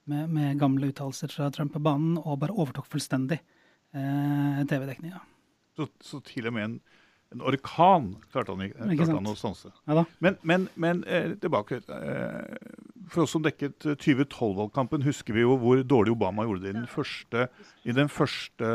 med, 0.10 0.30
med 0.30 0.60
gamle 0.60 0.91
uttalelser 0.91 1.32
fra 1.32 1.50
Trump 1.53 1.74
på 1.75 1.84
banen, 1.84 2.18
og 2.20 2.39
bare 2.41 2.56
overtok 2.56 2.88
fullstendig 2.89 3.39
eh, 3.39 4.63
TV-dekninga. 4.70 5.22
Så, 5.77 5.88
så, 6.03 6.20
til 6.25 6.50
og 6.50 6.56
med 6.56 6.68
en, 6.68 6.77
en 7.36 7.44
orkan 7.48 8.12
klarte 8.32 8.56
han, 8.56 8.74
klarte 8.74 9.18
han 9.18 9.32
å 9.32 9.38
stanse. 9.39 9.72
Ja 9.88 10.03
men, 10.20 10.39
men, 10.41 10.68
men 10.75 11.03
eh, 11.08 11.32
tilbake. 11.41 11.82
Eh, 11.88 12.71
for 13.12 13.25
oss 13.25 13.34
som 13.36 13.44
dekket 13.44 13.84
2012-valgkampen, 14.00 15.03
husker 15.03 15.36
vi 15.36 15.44
jo 15.44 15.58
hvor 15.60 15.82
dårlig 15.84 16.13
Obama 16.15 16.46
gjorde 16.48 16.63
det 16.63 16.72
i 16.72 16.77
den 16.77 16.88
første, 16.89 17.48
i 17.84 17.96
den 17.96 18.10
første 18.12 18.72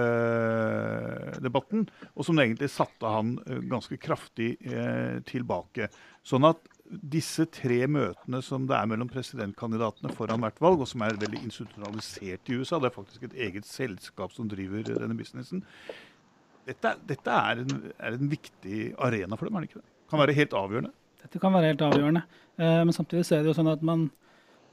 eh, 0.00 1.40
debatten. 1.44 1.86
Og 2.12 2.28
som 2.28 2.40
egentlig 2.42 2.68
satte 2.72 3.14
han 3.14 3.38
eh, 3.46 3.62
ganske 3.72 3.96
kraftig 4.02 4.54
eh, 4.68 5.22
tilbake. 5.28 5.88
Sånn 6.26 6.44
at 6.48 6.60
disse 6.92 7.46
tre 7.48 7.80
møtene 7.88 8.42
som 8.44 8.66
det 8.68 8.76
er 8.76 8.88
mellom 8.90 9.08
presidentkandidatene 9.08 10.12
foran 10.12 10.44
hvert 10.44 10.60
valg, 10.60 10.84
og 10.84 10.90
som 10.90 11.04
er 11.06 11.16
veldig 11.20 11.40
institusjonalisert 11.40 12.52
i 12.52 12.58
USA, 12.60 12.76
det 12.76 12.90
er 12.90 12.98
faktisk 12.98 13.28
et 13.28 13.38
eget 13.48 13.68
selskap 13.68 14.34
som 14.36 14.50
driver 14.50 14.84
denne 14.90 15.16
businessen, 15.16 15.64
dette, 16.68 16.92
dette 17.08 17.34
er, 17.34 17.62
en, 17.64 17.86
er, 17.96 18.14
en, 18.14 18.28
viktig 18.30 18.92
arena 19.02 19.38
for 19.38 19.48
dem, 19.48 19.56
er 19.56 19.64
det 19.64 19.72
ikke 19.72 19.80
det? 19.80 19.88
Kan 20.12 20.20
være 20.20 20.36
helt 20.36 20.52
avgjørende? 20.54 20.92
Dette 21.22 21.40
kan 21.42 21.54
være 21.54 21.72
helt 21.72 21.84
avgjørende. 21.86 22.24
Eh, 22.58 22.82
men 22.86 22.96
samtidig 22.96 23.24
er 23.30 23.44
det 23.44 23.52
jo 23.52 23.56
sånn 23.56 23.70
at 23.72 23.84
man, 23.86 24.06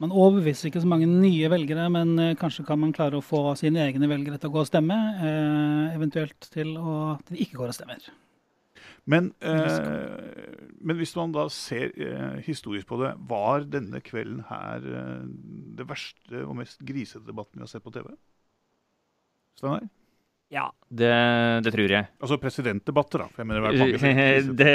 man 0.02 0.14
overbeviser 0.14 0.70
ikke 0.70 0.82
så 0.84 0.90
mange 0.90 1.08
nye 1.10 1.50
velgere, 1.52 1.86
men 1.92 2.16
eh, 2.18 2.36
kanskje 2.40 2.66
kan 2.68 2.80
man 2.82 2.94
klare 2.96 3.20
å 3.20 3.24
få 3.24 3.44
sine 3.60 3.84
egne 3.86 4.10
velgere 4.10 4.40
til 4.40 4.50
å 4.50 4.56
gå 4.56 4.64
og 4.64 4.70
stemme, 4.70 4.98
eh, 5.20 5.94
eventuelt 5.96 6.50
til 6.52 6.74
å, 6.78 6.96
til 7.24 7.38
de 7.38 7.46
ikke 7.46 7.62
går 7.62 7.72
og 7.72 7.78
stemmer. 7.78 8.10
Men, 9.08 9.32
eh, 9.40 10.74
men, 10.80 10.96
hvis 11.00 11.14
man 11.16 11.32
da 11.32 11.46
ser 11.52 11.94
eh, 11.96 12.40
historisk 12.44 12.90
på 12.90 12.98
det, 13.00 13.14
var 13.30 13.64
denne 13.68 14.02
kvelden 14.04 14.44
her 14.50 14.84
eh, 14.84 15.24
det 15.78 15.88
verste 15.88 16.44
og 16.44 16.58
mest 16.60 16.84
grisete 16.86 17.24
debatten 17.26 17.60
vi 17.60 17.64
har 17.64 17.72
sett 17.72 17.84
på 17.86 17.94
TV? 17.94 18.12
Steinar? 19.58 19.88
Ja, 20.50 20.64
det, 20.90 21.10
det, 21.62 21.70
tror 21.70 21.92
jeg. 21.94 22.06
Altså 22.18 22.38
presidentdebatter, 22.42 23.22
da? 23.22 23.26
For 23.30 23.44
jeg 23.44 23.48
mener, 23.50 23.68
det, 24.02 24.56
det, 24.58 24.72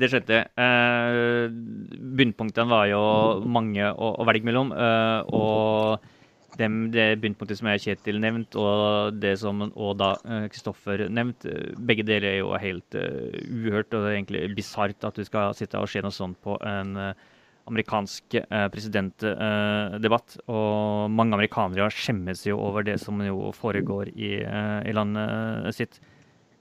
det 0.00 0.08
skjedde. 0.10 0.40
jeg. 0.40 0.48
Eh, 0.58 2.00
bunnpunktene 2.18 2.66
var 2.72 2.88
jo 2.90 3.02
mange 3.46 3.86
å, 3.92 4.16
å 4.18 4.26
velge 4.26 4.48
mellom. 4.48 4.72
Eh, 4.74 5.30
og 5.38 6.58
dem, 6.58 6.80
det 6.92 7.06
bunnpunktet 7.22 7.60
som 7.60 7.70
jeg 7.70 7.84
Kjetil 7.84 8.18
nevnt, 8.20 8.58
og 8.58 9.14
det 9.22 9.36
som 9.40 9.62
og 9.70 9.94
da 10.02 10.10
Kristoffer 10.52 11.06
uh, 11.06 11.12
nevnt, 11.12 11.46
begge 11.78 12.04
deler 12.04 12.28
er 12.28 12.38
jo 12.42 12.50
helt 12.60 12.98
uh, 12.98 13.30
uhørt. 13.46 13.94
Og 13.94 14.02
det 14.02 14.10
er 14.10 14.18
egentlig 14.18 14.42
bisart 14.58 15.06
at 15.06 15.16
du 15.16 15.24
skal 15.28 15.54
sitte 15.56 15.80
og 15.80 15.88
se 15.88 16.02
noe 16.02 16.12
sånt 16.12 16.40
på 16.42 16.58
en 16.66 16.98
uh, 16.98 17.30
amerikansk 17.70 18.36
presidentdebatt. 18.72 20.38
og 20.46 21.10
mange 21.10 21.36
amerikanere 21.36 21.90
skjemmes 21.94 22.46
jo 22.46 22.58
over 22.58 22.86
det 22.86 22.98
som 23.00 23.20
jo 23.22 23.52
foregår 23.56 24.10
i, 24.14 24.32
i 24.42 24.94
landet 24.96 25.76
sitt 25.76 26.00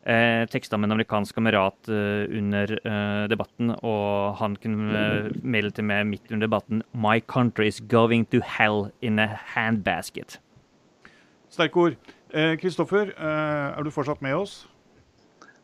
eh, 0.05 0.45
teksta 0.49 0.77
med 0.77 0.89
en 0.89 0.97
amerikansk 0.97 1.35
kamerat 1.35 1.89
eh, 1.89 2.25
under 2.37 2.73
eh, 2.79 3.27
debatten, 3.29 3.73
og 3.81 4.37
han 4.41 4.55
kunne 4.61 5.03
eh, 5.03 5.29
melde 5.43 5.75
til 5.77 5.87
meg 5.87 6.07
midt 6.09 6.31
under 6.31 6.47
debatten 6.47 6.83
My 6.93 7.19
country 7.19 7.67
is 7.67 7.79
going 7.79 8.27
to 8.31 8.41
hell 8.45 8.91
in 9.01 9.19
a 9.19 9.27
handbasket. 9.55 10.39
Sterke 11.51 11.77
ord. 11.77 12.11
Kristoffer, 12.31 13.11
eh, 13.11 13.77
er 13.77 13.83
du 13.83 13.91
fortsatt 13.91 14.21
med 14.23 14.37
oss? 14.37 14.61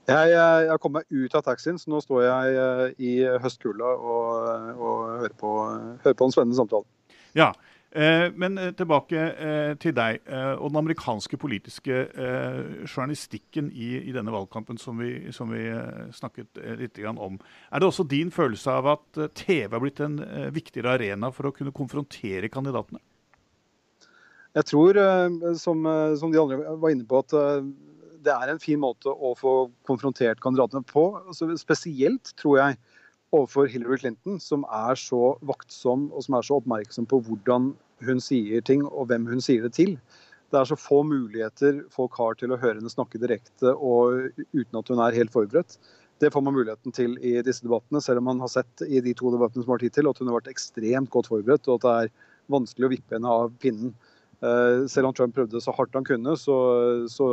Jeg, 0.08 0.30
jeg, 0.32 0.68
jeg 0.70 0.80
kom 0.80 0.94
meg 0.96 1.08
ut 1.12 1.34
av 1.36 1.44
taxien, 1.44 1.80
så 1.80 1.92
nå 1.92 2.00
står 2.04 2.22
jeg 2.24 2.60
eh, 2.62 2.84
i 3.04 3.14
høstkulda 3.44 3.90
og, 3.96 4.28
og 4.78 5.02
hører, 5.24 5.34
på, 5.40 5.56
hører, 6.04 6.16
på, 6.16 6.28
en 6.28 6.36
spennende 6.36 6.56
samtale. 6.56 6.88
Ja, 7.36 7.52
Eh, 7.92 8.28
men 8.36 8.58
eh, 8.60 8.74
tilbake 8.76 9.16
eh, 9.18 9.74
til 9.80 9.94
deg 9.96 10.20
og 10.60 10.68
den 10.70 10.80
amerikanske 10.82 11.38
politiske 11.40 12.04
journalistikken 12.84 13.70
i, 13.72 13.94
i 14.10 14.14
denne 14.16 14.34
valgkampen 14.34 14.78
som 14.82 15.00
vi, 15.00 15.32
som 15.32 15.54
vi 15.54 15.64
snakket 16.14 16.60
litt 16.82 17.00
om. 17.08 17.40
Er 17.72 17.82
det 17.82 17.88
også 17.88 18.04
din 18.04 18.32
følelse 18.32 18.76
av 18.82 18.92
at 18.98 19.22
TV 19.38 19.72
har 19.72 19.84
blitt 19.84 20.02
en 20.04 20.20
viktigere 20.54 20.98
arena 20.98 21.32
for 21.32 21.50
å 21.50 21.54
kunne 21.56 21.74
konfrontere 21.76 22.52
kandidatene? 22.52 23.00
Jeg 24.58 24.66
tror, 24.66 24.98
som, 25.60 25.84
som 26.18 26.32
de 26.34 26.40
andre 26.42 26.78
var 26.82 26.94
inne 26.94 27.06
på, 27.08 27.20
at 27.22 27.36
det 28.28 28.36
er 28.36 28.52
en 28.52 28.62
fin 28.62 28.80
måte 28.82 29.12
å 29.12 29.34
få 29.40 29.56
konfrontert 29.88 30.42
kandidatene 30.44 30.84
på. 30.88 31.10
Altså, 31.24 31.50
spesielt, 31.60 32.34
tror 32.40 32.60
jeg, 32.60 32.80
overfor 33.36 33.68
Hillary 33.72 34.00
Clinton, 34.04 34.40
som 34.44 34.64
er 34.72 35.00
så 35.00 35.36
vaktsom 35.48 36.08
og 36.14 36.24
som 36.26 36.38
er 36.38 36.48
så 36.48 36.62
oppmerksom 36.62 37.08
på 37.12 37.22
hvordan 37.28 37.74
hun 38.08 38.24
sier 38.24 38.64
ting 38.64 38.86
og 38.88 39.10
hvem 39.10 39.28
hun 39.28 39.44
sier 39.44 39.66
det 39.66 39.74
til. 39.80 39.96
Det 40.52 40.60
er 40.62 40.68
så 40.70 40.78
få 40.80 41.02
muligheter 41.04 41.82
folk 41.92 42.16
har 42.20 42.38
til 42.40 42.54
å 42.54 42.60
høre 42.60 42.80
henne 42.80 42.92
snakke 42.92 43.20
direkte 43.20 43.74
og 43.74 44.30
uten 44.56 44.80
at 44.80 44.92
hun 44.92 45.02
er 45.04 45.18
helt 45.18 45.34
forberedt. 45.34 45.76
Det 46.22 46.32
får 46.34 46.44
man 46.46 46.56
muligheten 46.56 46.96
til 46.96 47.18
i 47.20 47.36
disse 47.46 47.66
debattene, 47.66 48.02
selv 48.02 48.24
om 48.24 48.30
man 48.32 48.40
har 48.42 48.50
sett 48.50 48.86
i 48.88 49.02
de 49.04 49.14
to 49.18 49.30
debattene 49.34 49.66
som 49.66 49.76
har 49.76 49.84
tid 49.84 49.94
til, 49.94 50.08
at 50.10 50.22
hun 50.22 50.32
har 50.32 50.40
vært 50.40 50.50
ekstremt 50.54 51.12
godt 51.14 51.30
forberedt, 51.30 51.68
og 51.68 51.78
at 51.78 51.84
det 51.84 51.98
er 51.98 52.14
vanskelig 52.54 52.88
å 52.88 52.94
vippe 52.96 53.18
henne 53.18 53.34
av 53.44 53.52
pinnen. 53.62 53.92
Eh, 54.38 54.86
selv 54.86 55.10
om 55.10 55.13
Trump 55.17 55.34
prøvde 55.34 55.60
så 55.63 55.74
hardt 55.74 55.96
han 55.98 56.06
kunne, 56.06 56.36
så, 56.38 56.56
så 57.10 57.27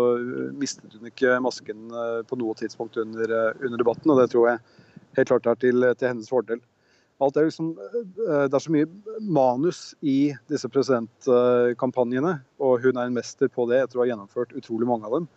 mistet 0.56 0.94
hun 0.96 1.11
ikke 1.11 1.37
masken 1.44 1.90
eh, 1.92 2.20
på 2.25 2.38
noe 2.40 2.56
tidspunkt 2.56 2.96
under, 3.00 3.28
eh, 3.28 3.58
under, 3.61 3.76
debatten. 3.80 4.12
Og 4.12 4.23
det 4.23 4.30
tror 4.32 4.49
jeg 4.49 4.62
helt 5.18 5.32
klart 5.32 5.50
er 5.50 5.58
til, 5.61 5.88
til 6.00 6.11
hennes 6.11 6.30
fordel. 6.32 6.62
Alt 7.23 7.37
er 7.38 7.46
liksom, 7.46 7.68
det 8.18 8.56
er 8.56 8.62
så 8.62 8.73
mye 8.75 8.88
manus 9.23 9.92
i 10.02 10.32
disse 10.50 10.66
presidentkampanjene, 10.66 12.32
og 12.58 12.82
hun 12.82 12.99
er 12.99 13.06
en 13.06 13.14
mester 13.14 13.52
på 13.52 13.68
det 13.70 13.84
etter 13.84 14.00
å 14.00 14.02
ha 14.02 14.08
gjennomført 14.08 14.56
utrolig 14.58 14.88
mange 14.90 15.06
av 15.06 15.14
dem. 15.20 15.28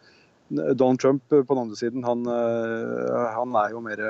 Donald 0.79 1.03
Trump 1.03 1.21
på 1.29 1.43
den 1.43 1.61
andre 1.61 1.77
siden, 1.77 2.01
han, 2.07 2.25
han 2.25 3.53
er 3.61 3.75
jo 3.75 3.83
mer 3.85 4.01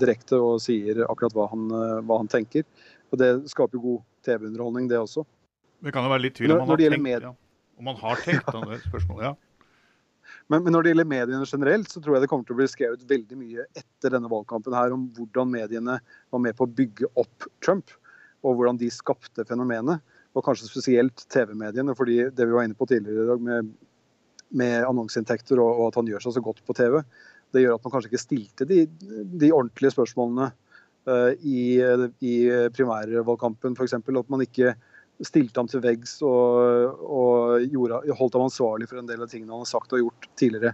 direkte 0.00 0.40
og 0.40 0.62
sier 0.64 1.02
akkurat 1.04 1.36
hva 1.36 1.50
han, 1.52 1.68
hva 2.08 2.22
han 2.22 2.32
tenker. 2.32 2.64
Og 3.12 3.20
Det 3.20 3.30
skaper 3.52 3.84
god 3.84 4.00
TV-underholdning, 4.24 4.88
det 4.88 5.02
også. 5.02 5.26
Det 5.82 5.92
kan 5.94 6.06
jo 6.06 6.12
være 6.12 6.26
litt 6.28 6.36
tvil 6.38 6.52
om, 6.54 6.62
man, 6.62 6.70
har 6.70 6.78
tenkt, 6.78 7.24
ja. 7.24 7.32
om 7.78 7.88
man 7.88 7.98
har 7.98 8.20
tenkt, 8.22 8.52
det 8.70 8.84
spørsmålet. 8.86 9.32
ja. 9.32 9.34
Men, 10.50 10.62
men, 10.64 10.72
når 10.74 10.84
det 10.84 10.90
gjelder 10.92 11.06
mediene 11.08 11.46
generelt, 11.48 11.90
så 11.90 12.00
tror 12.02 12.16
jeg 12.16 12.24
det 12.24 12.28
kommer 12.30 12.46
til 12.46 12.54
å 12.54 12.58
bli 12.58 12.66
skrevet 12.70 13.02
veldig 13.08 13.36
mye 13.38 13.64
etter 13.78 14.12
denne 14.12 14.28
valgkampen 14.30 14.74
her 14.74 14.92
om 14.94 15.04
hvordan 15.16 15.50
mediene 15.50 15.94
var 16.34 16.42
med 16.42 16.56
på 16.58 16.66
å 16.66 16.72
bygge 16.80 17.08
opp 17.20 17.46
Trump, 17.64 17.92
og 18.42 18.58
hvordan 18.58 18.78
de 18.80 18.90
skapte 18.92 19.46
fenomenet. 19.48 20.02
Og 20.34 20.44
kanskje 20.44 20.68
spesielt 20.68 21.24
TV-mediene, 21.32 21.94
fordi 21.96 22.18
det 22.34 22.46
vi 22.48 22.56
var 22.56 22.66
inne 22.66 22.78
på 22.78 22.88
tidligere 22.90 23.24
i 23.24 23.30
dag 23.30 23.44
med, 23.48 23.70
med 24.62 24.76
annonseinntekter 24.88 25.62
og, 25.62 25.70
og, 25.70 25.84
at 25.90 26.00
han 26.00 26.10
gjør 26.10 26.26
seg 26.26 26.36
så 26.36 26.44
godt 26.44 26.62
på 26.66 26.76
TV, 26.78 27.00
det 27.52 27.64
gjør 27.64 27.78
at 27.78 27.86
man 27.86 27.94
kanskje 27.96 28.12
ikke 28.12 28.24
stilte 28.24 28.68
de, 28.68 28.82
de 29.42 29.52
ordentlige 29.52 29.94
spørsmålene 29.94 30.50
uh, 31.08 31.32
i, 31.38 31.80
i 32.24 32.34
primærvalgkampen, 32.76 33.78
f.eks. 33.78 33.98
At 34.00 34.32
man 34.32 34.46
ikke 34.46 34.74
stilte 35.22 35.60
ham 35.60 35.68
til 35.70 35.82
veggs 35.84 36.16
og, 36.26 36.98
og 37.04 37.66
gjorde, 37.70 38.00
holdt 38.18 38.38
ham 38.38 38.46
ansvarlig 38.48 38.88
for 38.90 39.00
en 39.00 39.08
del 39.10 39.22
av 39.22 39.30
tingene 39.30 39.52
han 39.54 39.64
har 39.64 39.70
sagt 39.70 39.92
og 39.94 40.04
gjort 40.04 40.28
tidligere. 40.40 40.72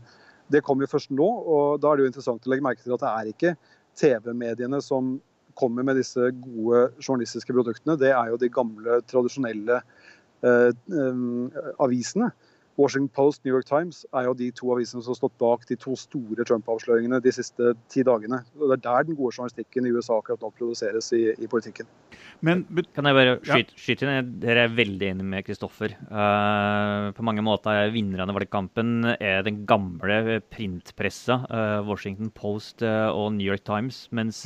Det 0.48 0.62
kommer 0.64 0.86
jo 0.86 0.92
først 0.94 1.12
nå, 1.12 1.26
og 1.26 1.80
da 1.82 1.90
er 1.90 1.98
det 1.98 2.06
jo 2.06 2.12
interessant 2.12 2.46
å 2.46 2.52
legge 2.52 2.64
merke 2.64 2.84
til 2.84 2.94
at 2.96 3.04
det 3.04 3.10
er 3.10 3.32
ikke 3.32 3.54
TV-mediene 3.98 4.80
som 4.84 5.16
kommer 5.58 5.84
med 5.84 5.98
disse 5.98 6.30
gode 6.38 6.86
journalistiske 7.02 7.52
produktene. 7.52 7.98
Det 8.00 8.12
er 8.14 8.30
jo 8.30 8.38
de 8.40 8.50
gamle, 8.52 9.00
tradisjonelle 9.10 9.80
eh, 10.46 10.70
eh, 10.70 11.58
avisene. 11.82 12.30
Washington 12.78 13.10
Post, 13.10 13.44
New 13.44 13.52
York 13.54 13.66
Times 13.66 14.04
er 14.14 14.28
jo 14.28 14.34
de 14.38 14.52
to 14.54 14.70
avisene 14.70 15.02
som 15.02 15.10
har 15.10 15.18
stått 15.18 15.34
bak 15.42 15.64
de 15.66 15.76
to 15.80 15.96
store 15.98 16.46
Trump-avsløringene 16.46 17.18
de 17.24 17.32
siste 17.34 17.72
ti 17.90 18.04
dagene. 18.06 18.40
Og 18.58 18.70
Det 18.70 18.78
er 18.78 18.84
der 18.86 19.08
den 19.08 19.18
gode 19.18 19.34
journalistikken 19.34 19.88
i 19.88 19.92
USA 19.96 20.20
akkurat 20.20 20.44
nå 20.44 20.52
produseres 20.54 21.10
i, 21.16 21.24
i 21.34 21.50
politikken. 21.50 21.88
Men, 22.46 22.62
kan 22.94 23.08
jeg 23.08 23.18
bare 23.18 23.34
skyte, 23.42 23.74
ja. 23.74 23.82
skyte 23.82 24.06
inn? 24.06 24.32
Dere 24.44 24.68
er 24.68 24.76
veldig 24.78 25.10
enig 25.10 25.26
med 25.26 25.46
Kristoffer. 25.48 25.96
Uh, 26.06 27.10
på 27.18 27.26
mange 27.26 27.42
måter 27.42 27.74
er 27.74 27.94
vinnerne 27.94 28.30
av 28.30 28.38
valgkampen 28.38 29.14
er 29.18 29.42
den 29.46 29.64
gamle 29.66 30.38
printpressa, 30.52 31.42
uh, 31.50 31.80
Washington 31.88 32.30
Post 32.30 32.86
uh, 32.86 33.10
og 33.10 33.32
New 33.34 33.48
York 33.48 33.66
Times. 33.66 34.06
mens 34.14 34.44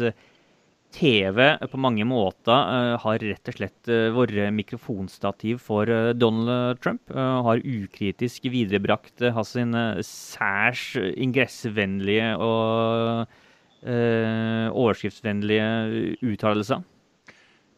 TV 0.93 1.39
på 1.73 1.81
mange 1.81 2.05
måter 2.09 2.53
uh, 2.53 2.97
har 3.03 3.23
rett 3.25 3.49
og 3.51 3.57
slett 3.57 3.91
uh, 3.91 4.13
vært 4.15 4.53
mikrofonstativ 4.55 5.61
for 5.65 5.89
uh, 5.89 6.13
Donald 6.13 6.81
Trump. 6.85 7.11
har 7.13 7.63
ukritisk 7.65 8.45
viderebrakt 8.53 9.23
hans 9.35 9.57
særs 10.07 10.85
ingressvennlige 11.01 12.37
og 12.39 13.27
overskriftsvennlige 13.83 15.67
uttalelser. 16.23 16.85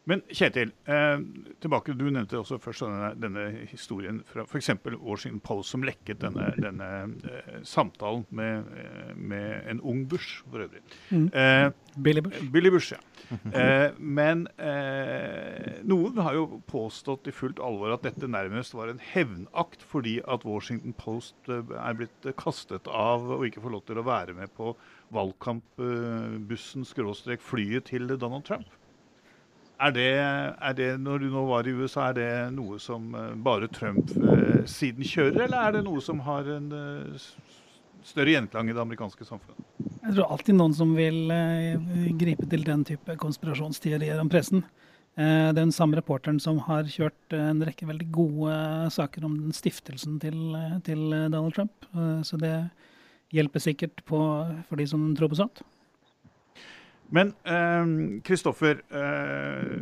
Men 0.05 0.21
Kjetil, 0.29 0.71
eh, 0.85 1.17
tilbake, 1.61 1.95
du 1.97 2.05
nevnte 2.13 2.37
også 2.37 2.59
først 2.61 2.85
denne, 2.85 3.09
denne 3.17 3.45
historien 3.71 4.19
fra 4.29 4.43
f.eks. 4.45 4.69
Washington 5.01 5.41
Post 5.45 5.73
som 5.73 5.85
lekket 5.85 6.21
denne, 6.21 6.51
denne 6.61 6.89
eh, 7.25 7.55
samtalen 7.65 8.25
med, 8.29 8.69
eh, 8.77 9.15
med, 9.17 9.65
en 9.71 9.81
ung 9.81 10.03
Bush, 10.09 10.43
for 10.45 10.67
øvrig. 10.67 10.83
Mm. 11.09 11.25
Eh, 11.33 11.71
Billy 12.05 12.21
Bush. 12.21 12.45
Billy 12.53 12.69
Bush, 12.69 12.93
ja. 12.93 13.01
Eh, 13.55 13.97
men 13.97 14.45
eh, 14.61 15.81
noen 15.89 16.21
har 16.21 16.37
jo 16.37 16.61
påstått 16.69 17.31
i 17.31 17.33
fullt 17.33 17.57
alvor 17.63 17.95
at 17.95 18.05
dette 18.05 18.29
nærmest 18.29 18.77
var 18.77 18.93
en 18.93 19.01
hevnakt 19.01 19.81
fordi 19.89 20.19
at 20.29 20.45
Washington 20.45 20.93
Post 21.01 21.49
er 21.49 21.97
blitt 21.97 22.29
kastet 22.37 22.85
av 22.85 23.25
og 23.39 23.47
ikke 23.47 23.63
får 23.65 23.73
lov 23.73 23.85
til 23.89 24.01
å 24.01 24.05
være 24.05 24.37
med 24.37 24.53
på 24.53 24.75
valgkampbussen 25.15 26.85
skråstrek 26.85 27.41
flyet 27.41 27.89
til 27.89 28.13
Donald 28.13 28.45
Trump. 28.45 28.69
Er 29.75 29.91
det, 29.91 30.07
er 30.15 30.75
det, 30.75 30.87
når 31.03 31.25
du 31.25 31.27
nå 31.33 31.41
var 31.49 31.67
i 31.67 31.73
USA, 31.75 32.09
er 32.09 32.15
det 32.15 32.29
noe 32.55 32.77
som 32.79 33.09
eh, 33.11 33.33
bare 33.43 33.67
Trump-siden 33.75 35.03
eh, 35.03 35.09
kjører, 35.09 35.41
eller 35.49 35.57
er 35.59 35.75
det 35.75 35.83
noe 35.87 36.03
som 36.03 36.21
har 36.23 36.47
en 36.53 36.69
eh, 36.71 37.27
større 38.07 38.37
gjenklang 38.37 38.71
i 38.71 38.75
det 38.75 38.83
amerikanske 38.85 39.27
samfunnet? 39.27 39.59
Jeg 40.05 40.15
tror 40.15 40.31
alltid 40.31 40.55
noen 40.55 40.75
som 40.77 40.93
vil 40.95 41.33
gripe 42.21 42.47
til 42.47 42.63
den 42.63 42.85
type 42.87 43.17
konspirasjonsteorier 43.19 44.19
om 44.21 44.29
pressen. 44.29 44.61
Den 45.15 45.71
samme 45.73 45.97
reporteren 45.97 46.37
som 46.43 46.59
har 46.67 46.85
kjørt 46.91 47.33
en 47.33 47.63
rekke 47.65 47.87
veldig 47.89 48.07
gode 48.13 48.57
saker 48.93 49.25
om 49.25 49.39
stiftelsen 49.55 50.19
til, 50.21 50.37
til 50.85 51.01
Donald 51.33 51.55
Trump. 51.55 51.87
Så 52.27 52.37
det 52.37 52.53
hjelper 53.33 53.63
sikkert 53.63 54.03
på, 54.05 54.19
for 54.69 54.77
de 54.77 54.85
som 54.91 55.07
tror 55.17 55.31
på 55.31 55.39
sånt. 55.39 55.63
Men 57.09 57.33
Kristoffer, 58.23 58.81
eh, 58.89 59.77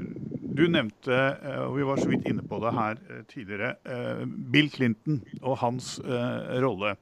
du 0.54 0.68
nevnte, 0.68 1.16
eh, 1.44 1.62
og 1.64 1.78
vi 1.78 1.86
var 1.88 2.02
så 2.02 2.10
vidt 2.12 2.28
inne 2.30 2.44
på 2.46 2.60
det 2.64 2.74
her 2.76 3.00
eh, 3.10 3.22
tidligere, 3.32 4.26
Bill 4.26 4.70
Clinton 4.72 5.22
og 5.42 5.58
hans 5.64 5.96
rolle. 6.64 6.98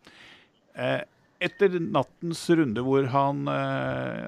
etter 1.42 1.74
nattens 1.82 2.44
runde 2.50 2.82
hvor 2.86 3.08
han, 3.10 3.48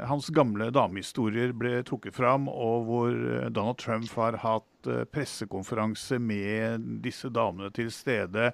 hans 0.09 0.29
gamle 0.33 0.71
damehistorier 0.73 1.53
ble 1.53 1.83
trukket 1.85 2.15
fram, 2.15 2.47
og 2.49 2.87
hvor 2.87 3.13
Donald 3.53 3.77
Trump 3.77 4.09
har 4.17 4.39
hatt 4.41 4.89
pressekonferanse 5.13 6.17
med 6.19 6.89
disse 7.05 7.29
damene 7.29 7.69
til 7.71 7.91
stede, 7.93 8.51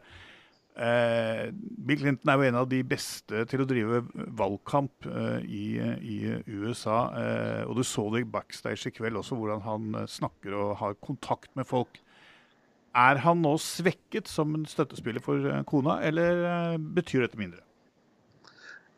Bill 0.79 1.99
Clinton 1.99 2.31
er 2.31 2.39
jo 2.39 2.47
en 2.47 2.57
av 2.61 2.67
de 2.71 2.79
beste 2.87 3.43
til 3.51 3.63
å 3.63 3.67
drive 3.67 4.01
valgkamp 4.39 5.07
eh, 5.09 5.39
i, 5.43 5.63
i, 5.99 6.19
USA. 6.47 6.99
Eh, 7.19 7.63
og 7.65 7.79
du 7.79 7.83
så 7.87 8.05
det 8.13 8.25
backstage 8.31 8.87
i 8.87 8.93
kveld 8.95 9.19
også, 9.19 9.37
hvordan 9.39 9.63
han 9.65 9.89
eh, 9.99 10.09
snakker 10.09 10.55
og 10.55 10.77
har 10.79 10.99
kontakt 11.03 11.51
med 11.59 11.67
folk. 11.67 11.99
Er 12.97 13.19
han 13.25 13.43
nå 13.43 13.57
svekket 13.61 14.31
som 14.31 14.55
en 14.55 14.67
støttespiller 14.69 15.23
for 15.23 15.43
eh, 15.51 15.65
kona, 15.67 15.99
eller 16.05 16.45
eh, 16.51 16.77
betyr 16.77 17.25
dette 17.25 17.39
mindre? 17.39 17.65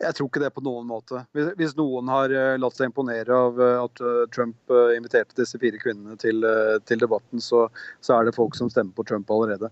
Jeg 0.02 0.18
tror 0.18 0.30
ikke 0.32 0.42
det 0.42 0.54
på 0.56 0.64
noen 0.66 0.88
måte. 0.90 1.20
Hvis 1.34 1.76
noen 1.78 2.08
har 2.10 2.32
latt 2.58 2.74
seg 2.74 2.88
imponere 2.90 3.36
av 3.38 3.60
at 3.62 4.00
Trump 4.34 4.74
inviterte 4.96 5.38
disse 5.38 5.60
fire 5.62 5.78
kvinnene 5.78 6.18
til, 6.18 6.42
til 6.90 7.04
debatten, 7.04 7.38
så, 7.38 7.68
så, 8.02 8.16
er 8.16 8.26
det 8.26 8.34
folk 8.34 8.58
som 8.58 8.72
stemmer 8.74 8.98
på 8.98 9.06
Trump 9.06 9.30
allerede. 9.30 9.70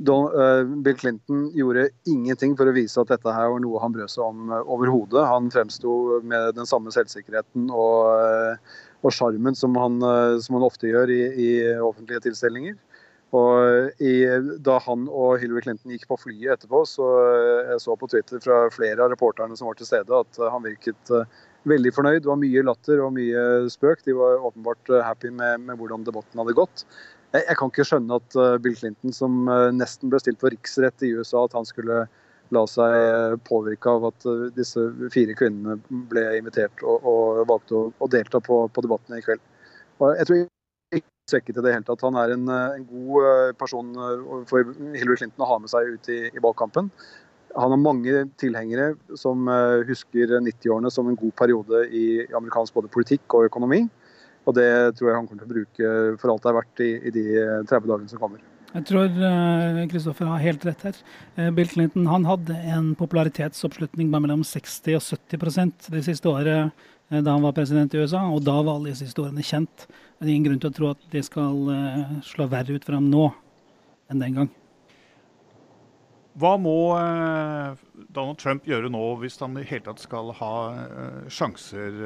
Eh, 0.00 0.64
Bill 0.64 0.96
Clinton 0.96 1.50
gjorde 1.54 1.88
ingenting 2.06 2.54
for 2.56 2.70
å 2.70 2.74
vise 2.74 3.00
at 3.02 3.10
dette 3.10 3.32
her 3.34 3.48
var 3.50 3.62
noe 3.62 3.80
han 3.82 3.94
brød 3.94 4.12
seg 4.12 4.26
om 4.28 4.52
eh, 4.52 4.70
overhodet. 4.70 5.24
Han 5.26 5.50
fremsto 5.50 6.20
med 6.22 6.54
den 6.54 6.68
samme 6.70 6.92
selvsikkerheten 6.94 7.66
og 7.74 9.10
sjarmen 9.14 9.58
som, 9.58 9.74
som, 9.74 10.54
han 10.54 10.66
ofte 10.66 10.90
gjør 10.90 11.10
i, 11.10 11.22
i 11.34 11.50
offentlige 11.82 12.28
tilstelninger. 12.28 12.78
Og 13.36 14.00
i, 14.00 14.14
da 14.64 14.78
han 14.86 15.04
og 15.10 15.42
Hillary 15.42 15.66
Clinton 15.66 15.92
gikk 15.92 16.06
på 16.08 16.16
flyet 16.22 16.54
etterpå, 16.54 16.80
så 16.88 17.08
jeg 17.74 17.82
så 17.82 17.96
på 18.00 18.08
Twitter 18.08 18.40
fra 18.40 18.62
flere 18.72 19.04
av 19.04 19.12
reporterne 19.12 19.58
som 19.58 19.68
var 19.68 19.76
til 19.76 19.90
stede, 19.90 20.22
at 20.22 20.40
han 20.40 20.64
virket 20.64 21.12
veldig 21.68 21.92
fornøyd. 21.92 22.22
Det 22.22 22.30
var 22.30 22.40
mye 22.40 22.64
latter 22.64 23.02
og 23.04 23.12
mye 23.18 23.44
spøk. 23.68 24.06
De 24.06 24.16
var 24.16 24.40
åpenbart 24.48 24.94
happy 25.04 25.34
med, 25.34 25.66
med 25.66 25.76
hvordan 25.76 26.06
debatten 26.08 26.40
hadde 26.40 26.56
gått. 26.56 26.86
Jeg, 27.34 27.44
jeg, 27.44 27.56
kan 27.60 27.70
ikke 27.70 27.84
skjønne 27.84 28.16
at 28.16 28.36
uh, 28.40 28.56
Bill 28.62 28.76
Clinton, 28.76 29.12
som 29.12 29.42
uh, 29.50 29.68
nesten 29.74 30.08
ble 30.12 30.20
stilt 30.22 30.40
for 30.40 30.54
riksrett 30.54 31.04
i 31.04 31.12
USA, 31.18 31.44
at 31.44 31.56
han 31.56 31.68
skulle 31.68 32.06
la 32.56 32.62
seg 32.70 32.94
uh, 32.96 33.34
påvirke 33.44 33.92
av 33.92 34.06
at 34.08 34.28
disse 34.56 34.86
fire 35.12 35.36
kvinnene 35.36 35.76
ble 36.08 36.24
invitert 36.38 36.80
og, 36.80 37.04
og 37.04 37.42
valgte 37.50 37.76
å, 37.76 37.82
å 37.92 38.08
delta 38.08 38.40
på, 38.44 38.62
på, 38.72 38.84
debattene 38.86 39.20
i 39.20 39.26
kveld. 39.26 39.44
Og 40.00 40.14
jeg 40.16 40.30
tror 40.30 40.42
ikke 40.96 41.04
svekket 41.34 41.60
i 41.60 41.66
det 41.66 41.76
hele 41.76 41.88
tatt. 41.90 42.06
Han 42.06 42.16
er 42.16 42.32
en, 42.32 42.48
en 42.48 42.88
god 42.88 43.56
person 43.60 43.92
for 44.48 44.72
Hillary 44.96 45.20
Clinton 45.20 45.44
å 45.44 45.50
ha 45.50 45.58
med 45.60 45.68
seg 45.68 45.98
ut 45.98 46.08
i, 46.14 46.20
i 46.32 46.40
valgkampen. 46.40 46.88
Han 47.58 47.74
har 47.74 47.82
mange 47.82 48.22
tilhengere 48.40 48.94
som 49.18 49.50
husker 49.88 50.38
90-årene 50.38 50.92
som 50.94 51.10
en 51.10 51.18
god 51.18 51.34
periode 51.36 51.82
i 51.92 52.06
amerikansk 52.30 52.76
både 52.78 52.92
politikk 52.94 53.36
og 53.36 53.50
økonomi. 53.50 53.82
Og 54.48 54.54
det 54.56 54.68
tror 54.96 55.10
jeg 55.10 55.18
han 55.18 55.26
kommer 55.28 55.42
til 55.42 55.48
å 55.48 55.54
bruke 55.54 55.90
for 56.20 56.32
alt 56.32 56.44
det 56.44 56.50
er 56.50 56.56
verdt 56.56 56.84
i, 56.84 56.92
i 56.96 57.12
de 57.12 57.24
30 57.68 57.90
dagene 57.90 58.12
som 58.12 58.22
kommer. 58.22 58.44
Jeg 58.68 58.84
tror 58.88 59.08
Kristoffer 59.88 60.28
uh, 60.28 60.34
har 60.34 60.44
helt 60.44 60.64
rett 60.68 60.84
her. 60.88 61.00
Uh, 61.38 61.48
Bill 61.56 61.68
Clinton 61.68 62.08
han 62.08 62.26
hadde 62.28 62.56
en 62.68 62.92
popularitetsoppslutning 63.00 64.10
på 64.12 64.20
mellom 64.24 64.44
60 64.44 64.96
og 64.98 65.04
70 65.04 65.92
det 65.94 66.04
siste 66.06 66.32
året 66.32 66.86
da 67.08 67.32
han 67.32 67.40
var 67.40 67.54
president 67.56 67.94
i 67.96 68.02
USA, 68.02 68.20
og 68.28 68.42
da 68.44 68.58
var 68.60 68.74
alle 68.76 68.90
disse 68.90 69.06
historiene 69.08 69.40
kjent. 69.40 69.86
Det 69.88 70.26
er 70.26 70.32
ingen 70.34 70.50
grunn 70.50 70.60
til 70.60 70.68
å 70.68 70.76
tro 70.76 70.90
at 70.92 71.06
de 71.08 71.22
skal 71.24 71.62
slå 72.20 72.44
verre 72.52 72.76
ut 72.76 72.84
for 72.84 72.98
ham 72.98 73.08
nå 73.08 73.30
enn 74.12 74.20
den 74.20 74.36
gang. 74.36 74.50
Hva 76.38 76.54
må 76.60 76.94
eh, 76.94 77.78
Donald 78.14 78.38
Trump 78.38 78.66
gjøre 78.68 78.90
nå 78.92 79.02
hvis 79.22 79.38
han 79.42 79.58
i 79.58 79.64
hele 79.66 79.86
tatt 79.88 80.02
skal 80.02 80.30
ha 80.38 80.52
eh, 80.70 81.24
sjanser? 81.32 81.96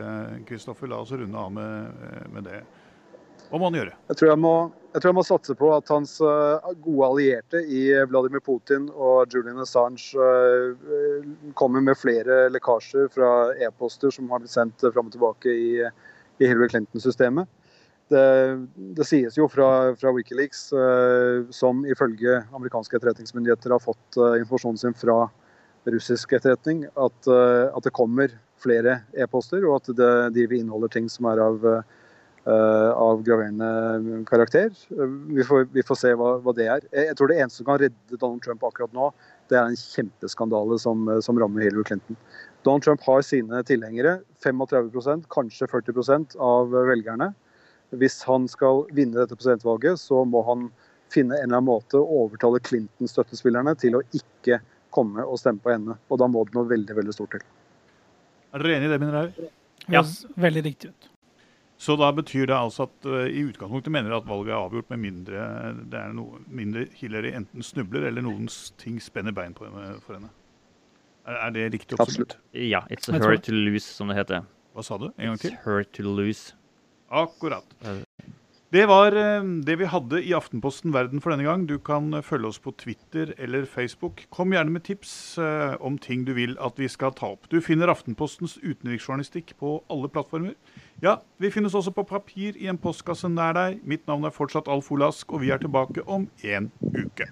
Kristoffer, 0.48 0.88
la 0.88 1.02
oss 1.02 1.12
runde 1.12 1.36
av 1.38 1.50
med, 1.52 2.06
eh, 2.06 2.22
med, 2.32 2.48
det. 2.48 2.62
Hva 3.50 3.60
må 3.60 3.68
han 3.68 3.76
gjøre? 3.76 3.96
Jeg 4.08 4.20
tror 4.20 4.32
han 4.32 4.40
må, 4.40 4.54
jeg 4.96 5.16
må 5.18 5.24
satse 5.28 5.56
på 5.58 5.68
at 5.76 5.92
hans 5.92 6.14
gode 6.22 7.08
allierte 7.10 7.60
i 7.68 7.82
Vladimir 8.08 8.40
Putin 8.44 8.86
og 8.94 9.34
Julian 9.34 9.60
Assange 9.60 10.24
kommer 11.58 11.84
med 11.84 12.00
flere 12.00 12.46
lekkasjer 12.54 13.10
fra 13.12 13.32
e-poster 13.60 14.14
som 14.14 14.32
har 14.32 14.40
blitt 14.40 14.54
sendt 14.54 14.86
fram 14.86 15.10
og 15.10 15.12
tilbake 15.12 15.52
i, 15.52 15.74
i 15.84 16.48
Hillary 16.48 16.72
Clinton-systemet. 16.72 17.50
Det, 18.12 18.66
det, 18.98 19.06
sies 19.08 19.38
jo 19.38 19.46
fra, 19.48 19.68
fra 19.96 20.12
Wikileaks, 20.12 20.66
eh, 20.76 21.46
som 21.54 21.84
ifølge 21.88 22.42
amerikanske 22.52 22.98
etterretningsmyndigheter 22.98 23.72
har 23.72 23.80
fått 23.80 24.18
eh, 24.20 24.40
informasjonen 24.42 24.80
sin 24.80 24.96
fra 24.98 25.24
russisk 25.90 26.34
etterretning, 26.36 26.84
at, 26.92 27.28
eh, 27.30 27.66
at 27.72 27.86
det 27.86 27.94
kommer 27.96 28.34
flere 28.62 29.00
e-poster, 29.18 29.64
og 29.66 29.80
at 29.80 29.92
det, 29.98 30.12
de 30.36 30.46
inneholder 30.60 30.92
ting 30.92 31.08
som 31.10 31.26
er 31.32 31.40
av, 31.42 31.64
eh, 31.66 32.90
av 32.92 33.24
graverende 33.26 34.22
karakter. 34.28 34.70
Vi 34.90 35.46
får, 35.48 35.66
vi 35.72 35.82
får 35.86 35.98
se 35.98 36.14
hva, 36.18 36.36
hva, 36.44 36.54
det 36.54 36.68
er. 36.68 36.86
Jeg 36.92 37.16
tror 37.18 37.32
det 37.32 37.40
eneste 37.40 37.62
som 37.62 37.70
kan 37.70 37.80
redde 37.82 38.18
Donald 38.18 38.42
Trump 38.44 38.62
akkurat 38.68 38.94
nå, 38.94 39.10
det 39.50 39.58
er 39.58 39.70
en 39.70 39.78
kjempeskandale 39.78 40.78
som, 40.78 41.08
som 41.24 41.38
rammer 41.40 41.64
Hillary 41.66 41.88
Clinton. 41.88 42.18
Donald 42.62 42.84
Trump 42.84 43.02
har 43.08 43.24
sine 43.26 43.62
tilhengere. 43.66 44.20
35% 44.44 45.26
kanskje 45.32 45.66
40% 45.70 46.36
av 46.38 46.70
velgerne. 46.70 47.32
Hvis 48.00 48.22
han 48.24 48.48
skal 48.48 48.86
vinne 48.96 49.20
dette 49.20 49.36
presidentvalget, 49.36 50.00
så 50.00 50.22
må 50.24 50.42
han 50.48 50.68
finne 51.12 51.36
en 51.36 51.44
eller 51.44 51.58
annen 51.58 51.68
måte 51.68 52.00
å 52.00 52.22
overtale 52.24 52.60
Clinton-støttespillerne 52.64 53.74
til 53.80 53.98
å 53.98 54.04
ikke 54.16 54.62
komme 54.92 55.24
og 55.24 55.40
stemme 55.40 55.60
på 55.62 55.74
henne. 55.74 55.98
Og 56.08 56.20
da 56.20 56.28
må 56.30 56.44
det 56.48 56.56
noe 56.56 56.68
veldig 56.70 56.96
veldig 56.96 57.16
stort 57.16 57.36
til. 57.36 57.44
Er 58.52 58.62
dere 58.64 58.78
enig 58.78 58.88
i 58.88 58.92
det, 58.92 59.00
mine 59.00 59.16
damer? 59.16 59.50
Ja. 59.92 60.04
Veldig 60.40 60.64
riktig 60.68 60.92
ut. 60.92 61.08
Så 61.82 61.96
da 61.98 62.12
betyr 62.14 62.46
det 62.46 62.54
altså 62.54 62.84
at 62.86 63.08
uh, 63.10 63.24
i 63.26 63.42
utgangspunktet 63.42 63.90
mener 63.90 64.12
dere 64.12 64.20
at 64.22 64.28
valget 64.28 64.52
er 64.52 64.60
avgjort 64.60 64.92
med 64.92 65.00
mindre 65.02 65.46
det 65.90 65.98
er 65.98 66.12
noe, 66.14 66.38
mindre 66.46 66.84
Hillary 66.94 67.32
enten 67.34 67.64
snubler 67.66 68.06
eller 68.06 68.22
noen 68.22 68.46
ting 68.78 69.00
spenner 69.02 69.34
bein 69.34 69.56
på 69.56 69.66
henne, 69.66 69.96
for 70.04 70.14
henne? 70.14 70.30
Er, 71.26 71.40
er 71.48 71.56
det 71.56 71.64
riktig 71.74 71.98
oppsummert? 71.98 72.36
Ja. 72.54 72.84
It's 72.90 73.10
a 73.10 73.18
her 73.18 73.34
to 73.36 73.54
lose, 73.56 73.82
som 73.82 74.12
det 74.12 74.20
heter. 74.20 74.46
Hva 74.76 74.86
sa 74.86 74.98
du? 75.00 75.08
En 75.16 75.32
gang 75.32 75.42
til? 75.42 75.56
It's 75.56 75.66
her 75.66 75.82
to 75.98 76.06
lose. 76.06 76.54
Akkurat. 77.12 77.66
Det 78.72 78.86
var 78.88 79.12
eh, 79.12 79.42
det 79.66 79.74
vi 79.76 79.84
hadde 79.84 80.22
i 80.24 80.30
Aftenposten 80.32 80.94
Verden 80.94 81.20
for 81.20 81.34
denne 81.34 81.44
gang. 81.44 81.66
Du 81.68 81.74
kan 81.76 82.06
eh, 82.16 82.24
følge 82.24 82.48
oss 82.48 82.60
på 82.62 82.72
Twitter 82.80 83.34
eller 83.36 83.66
Facebook. 83.68 84.24
Kom 84.32 84.54
gjerne 84.56 84.72
med 84.72 84.86
tips 84.86 85.36
eh, 85.36 85.74
om 85.84 85.98
ting 86.00 86.24
du 86.24 86.32
vil 86.32 86.56
at 86.56 86.80
vi 86.80 86.88
skal 86.88 87.12
ta 87.12 87.34
opp. 87.34 87.44
Du 87.52 87.60
finner 87.60 87.92
Aftenpostens 87.92 88.56
utenriksjournalistikk 88.62 89.52
på 89.60 89.76
alle 89.92 90.08
plattformer. 90.08 90.56
Ja, 91.04 91.18
vi 91.36 91.52
finnes 91.52 91.76
også 91.76 91.92
på 91.92 92.08
papir 92.08 92.56
i 92.56 92.70
en 92.72 92.80
postkasse 92.80 93.28
nær 93.28 93.52
deg. 93.60 93.82
Mitt 93.84 94.08
navn 94.08 94.24
er 94.24 94.32
fortsatt 94.32 94.72
Alf 94.72 94.88
Olask, 94.88 95.36
og 95.36 95.44
vi 95.44 95.52
er 95.52 95.60
tilbake 95.60 96.08
om 96.08 96.30
en 96.40 96.72
uke. 96.80 97.28